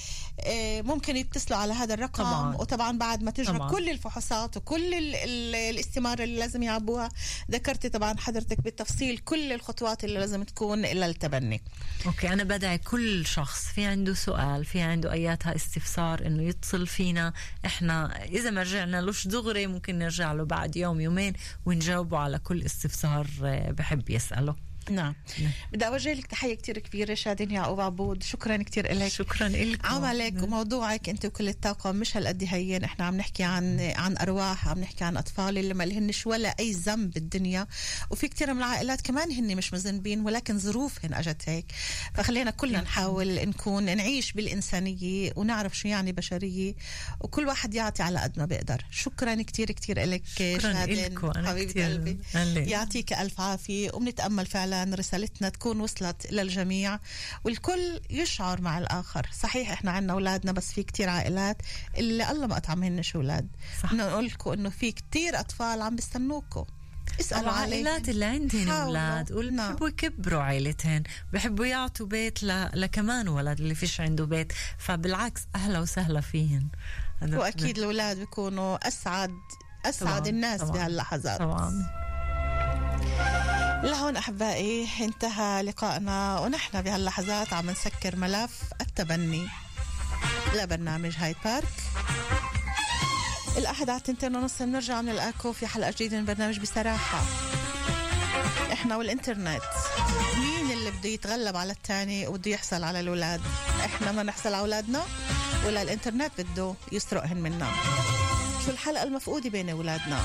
آه، 0.40 0.83
ممكن 0.83 1.16
يتصلوا 1.16 1.59
على 1.59 1.72
هذا 1.72 1.94
الرقم 1.94 2.22
طبعاً. 2.24 2.56
وطبعا 2.56 2.98
بعد 2.98 3.22
ما 3.22 3.30
طبعاً. 3.30 3.70
كل 3.70 3.88
الفحوصات 3.90 4.56
وكل 4.56 4.94
ال- 4.94 5.14
ال- 5.16 5.54
الاستمارة 5.54 6.24
اللي 6.24 6.38
لازم 6.38 6.62
يعبوها 6.62 7.09
ذكرتي 7.50 7.88
طبعا 7.88 8.16
حضرتك 8.18 8.61
بالتفصيل 8.61 9.18
كل 9.18 9.52
الخطوات 9.52 10.04
اللي 10.04 10.18
لازم 10.18 10.42
تكون 10.42 10.85
إلا 10.85 11.06
التبني. 11.06 11.62
أوكي 12.06 12.28
أنا 12.33 12.44
بدعي 12.44 12.78
كل 12.78 13.26
شخص. 13.26 13.64
في 13.74 13.85
عنده 13.85 14.14
سؤال 14.14 14.64
في 14.64 14.80
عنده 14.80 15.10
أياتها 15.12 15.55
استفسار 15.55 16.27
إنه 16.27 16.42
يتصل 16.42 16.87
فينا. 16.87 17.33
إحنا 17.66 18.25
إذا 18.25 18.51
ما 18.51 18.62
رجعنا 18.62 19.01
لوش 19.01 19.29
دغري 19.29 19.66
ممكن 19.66 19.99
نرجع 19.99 20.33
له 20.33 20.44
بعد 20.44 20.77
يوم 20.77 21.01
يومين 21.01 21.33
ونجاوبه 21.66 22.18
على 22.18 22.38
كل 22.38 22.62
استفسار 22.62 23.27
آه، 23.44 23.70
بحب 23.70 24.11
يسأله. 24.11 24.69
نعم. 24.90 25.14
بدي 25.72 25.87
أوجه 25.87 26.12
لك 26.12 26.26
تحية 26.26 26.55
كتير 26.55 26.79
كبيرة 26.79 27.14
شادين 27.14 27.50
يعقوب 27.50 27.81
عبود. 27.81 28.22
شكرا 28.22 28.57
كتير 28.57 28.92
لك 28.92 29.09
شكرا 29.09 29.48
لكم 29.48 29.87
عملك 29.87 30.42
وموضوعك 30.42 31.09
أنت 31.09 31.24
وكل 31.24 31.48
الطاقم 31.48 31.96
مش 31.96 32.16
هالقد 32.16 32.44
هين. 32.48 32.85
إحنا 32.85 33.05
عم 33.05 33.16
نحكي 33.16 33.42
عن 33.42 33.81
عن 33.81 34.16
أرواح 34.16 34.68
عم 34.68 34.79
نحكي 34.81 35.05
عن 35.05 35.16
أطفال 35.16 35.59
اللي 35.59 35.74
ما 35.74 35.85
لهنش 35.85 36.26
ولا 36.26 36.55
أي 36.61 36.72
ذنب 36.72 37.11
بالدنيا. 37.11 37.66
وفي 38.11 38.29
كتير 38.29 38.55
من 38.55 38.59
العائلات 38.59 39.00
كمان 39.00 39.33
هن 39.33 39.57
مش 39.57 39.72
مذنبين 39.72 40.20
ولكن 40.20 40.59
ظروفهن 40.59 41.14
أجت 41.14 41.48
هيك. 41.48 41.66
فخلينا 42.14 42.50
كلنا 42.50 42.81
نحاول 42.81 43.48
نكون 43.48 43.96
نعيش 43.96 44.33
بالإنسانية 44.33 45.33
ونعرف 45.37 45.79
شو 45.79 45.88
يعني 45.88 46.12
بشرية. 46.12 46.74
وكل 47.20 47.46
واحد 47.46 47.74
يعطي 47.74 48.03
على 48.03 48.18
قد 48.18 48.38
ما 48.38 48.44
بيقدر. 48.44 48.85
شكرا 48.90 49.42
كتير 49.42 49.70
كتير 49.70 50.05
لك 50.05 50.22
شكراً. 50.26 50.70
أنا 51.37 51.48
حبيبه 51.48 51.87
قلبي. 51.87 52.18
يعطيك 52.70 53.12
ألف 53.12 53.40
عافية 53.40 53.90
وبنتأمل 53.94 54.46
فعلا 54.46 54.80
رسالتنا 54.85 55.49
تكون 55.49 55.81
وصلت 55.81 56.33
للجميع 56.33 56.99
والكل 57.45 58.01
يشعر 58.11 58.61
مع 58.61 58.79
الآخر. 58.79 59.27
صحيح 59.43 59.71
إحنا 59.71 59.90
عنا 59.90 60.12
أولادنا 60.12 60.53
بس 60.53 60.73
في 60.73 60.83
كتير 60.83 61.09
عائلات 61.09 61.57
اللي 61.99 62.31
الله 62.31 62.47
ما 62.47 62.55
صح. 63.83 63.93
بدنا 63.93 64.09
نقول 64.09 64.27
لكم 64.27 64.51
إنه 64.51 64.71
في 64.71 64.93
كتير 64.93 65.40
أطفال 65.40 65.83
عم 65.83 65.97
بيستنوكم 65.97 66.64
اسألوا 67.21 67.43
العائلات 67.43 68.09
اللي 68.09 68.25
عندهم. 68.25 68.71
أولاد 68.71 69.33
نعم. 69.53 69.73
بحبوا 69.73 69.88
يكبروا 69.88 70.43
عائلتين 70.43 71.03
بحبوا 71.33 71.66
يعطوا 71.66 72.07
بيت 72.07 72.43
ل... 72.43 72.71
لكمان 72.75 73.29
ولد 73.29 73.61
اللي 73.61 73.75
فيش 73.75 74.01
عنده 74.01 74.25
بيت. 74.25 74.53
فبالعكس 74.79 75.40
أهلا 75.55 75.81
وسهلا 75.81 76.21
فيهن. 76.21 76.69
وأكيد 77.23 77.79
الأولاد 77.79 78.16
بيكونوا 78.16 78.88
اسعد 78.88 79.35
أسعد 79.85 80.21
طبعاً، 80.21 80.29
الناس 80.29 80.61
طبعاً، 80.61 80.73
بهاللحظات. 80.73 81.38
طبعا. 81.38 81.90
لهون 83.83 84.16
أحبائي 84.16 84.88
انتهى 85.01 85.62
لقائنا 85.62 86.38
ونحن 86.40 86.83
بهاللحظات 86.83 87.53
عم 87.53 87.71
نسكر 87.71 88.16
ملف 88.16 88.51
التبني. 88.81 89.49
لبرنامج 90.55 91.14
هاي 91.19 91.35
بارك. 91.45 91.73
الأحد 93.57 93.90
على 93.90 94.01
تنتين 94.01 94.37
ونص 94.37 94.62
بنرجع 94.62 95.01
نلقاكم 95.01 95.53
في 95.53 95.66
حلقة 95.66 95.90
جديدة 95.90 96.19
من 96.19 96.25
برنامج 96.25 96.59
بصراحة. 96.59 97.23
إحنا 98.73 98.97
والإنترنت. 98.97 99.62
مين 100.37 100.71
اللي 100.71 100.90
بده 100.90 101.09
يتغلب 101.09 101.57
على 101.57 101.73
الثاني 101.73 102.27
وبده 102.27 102.51
يحصل 102.51 102.85
على 102.85 103.01
الأولاد؟ 103.01 103.40
إحنا 103.85 104.12
ما 104.12 104.23
نحصل 104.23 104.49
على 104.49 104.59
أولادنا 104.59 105.03
ولا 105.66 105.83
الإنترنت 105.83 106.33
بده 106.38 106.75
يسرقهن 106.93 107.37
منا. 107.37 107.71
شو 108.64 108.71
الحلقة 108.71 109.03
المفقودة 109.03 109.51
بين 109.51 109.71
أولادنا؟ 109.71 110.21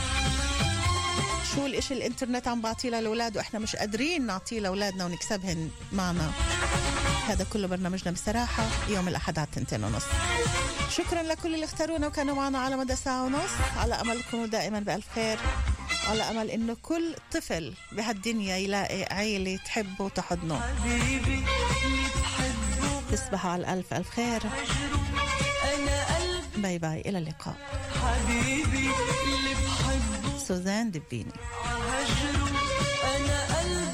شو 1.55 1.65
الإشي 1.65 1.93
الإنترنت 1.93 2.47
عم 2.47 2.61
بعطيه 2.61 2.89
للأولاد 2.89 3.37
وإحنا 3.37 3.59
مش 3.59 3.75
قادرين 3.75 4.25
نعطيه 4.25 4.59
لأولادنا 4.59 5.05
ونكسبهن 5.05 5.69
معنا 5.91 6.31
هذا 7.27 7.45
كله 7.53 7.67
برنامجنا 7.67 8.11
بصراحة. 8.11 8.63
يوم 8.89 9.07
الأحد 9.07 9.39
على 9.39 9.47
التنتين 9.47 9.83
ونص. 9.83 10.03
شكرا 10.89 11.23
لكل 11.23 11.55
اللي 11.55 11.65
اختارونا 11.65 12.07
وكانوا 12.07 12.35
معنا 12.35 12.59
على 12.59 12.77
مدى 12.77 12.95
ساعة 12.95 13.23
ونص. 13.23 13.49
على 13.77 13.93
أمل 13.93 14.23
تكونوا 14.23 14.47
دائما 14.47 14.79
بألف 14.79 15.05
خير. 15.15 15.39
على 16.09 16.23
أمل 16.23 16.49
إنه 16.49 16.77
كل 16.81 17.15
طفل 17.31 17.73
بهالدنيا 17.91 18.57
يلاقي 18.57 19.03
عيلة 19.03 19.59
تحبه 19.65 20.05
وتحضنه. 20.05 20.61
تصبحوا 23.11 23.51
على 23.51 23.61
الألف 23.61 23.93
ألف 23.93 24.09
خير. 24.09 24.41
باي 26.65 26.77
باي. 26.79 27.01
إلى 27.01 27.17
اللقاء. 27.17 27.55
حبيبي 28.01 28.89
اللي 29.25 29.53
بحبه. 29.53 30.37
سوزان 30.47 30.91
دبيني. 30.91 31.31
أنا 33.15 33.39
قلبي 33.55 33.84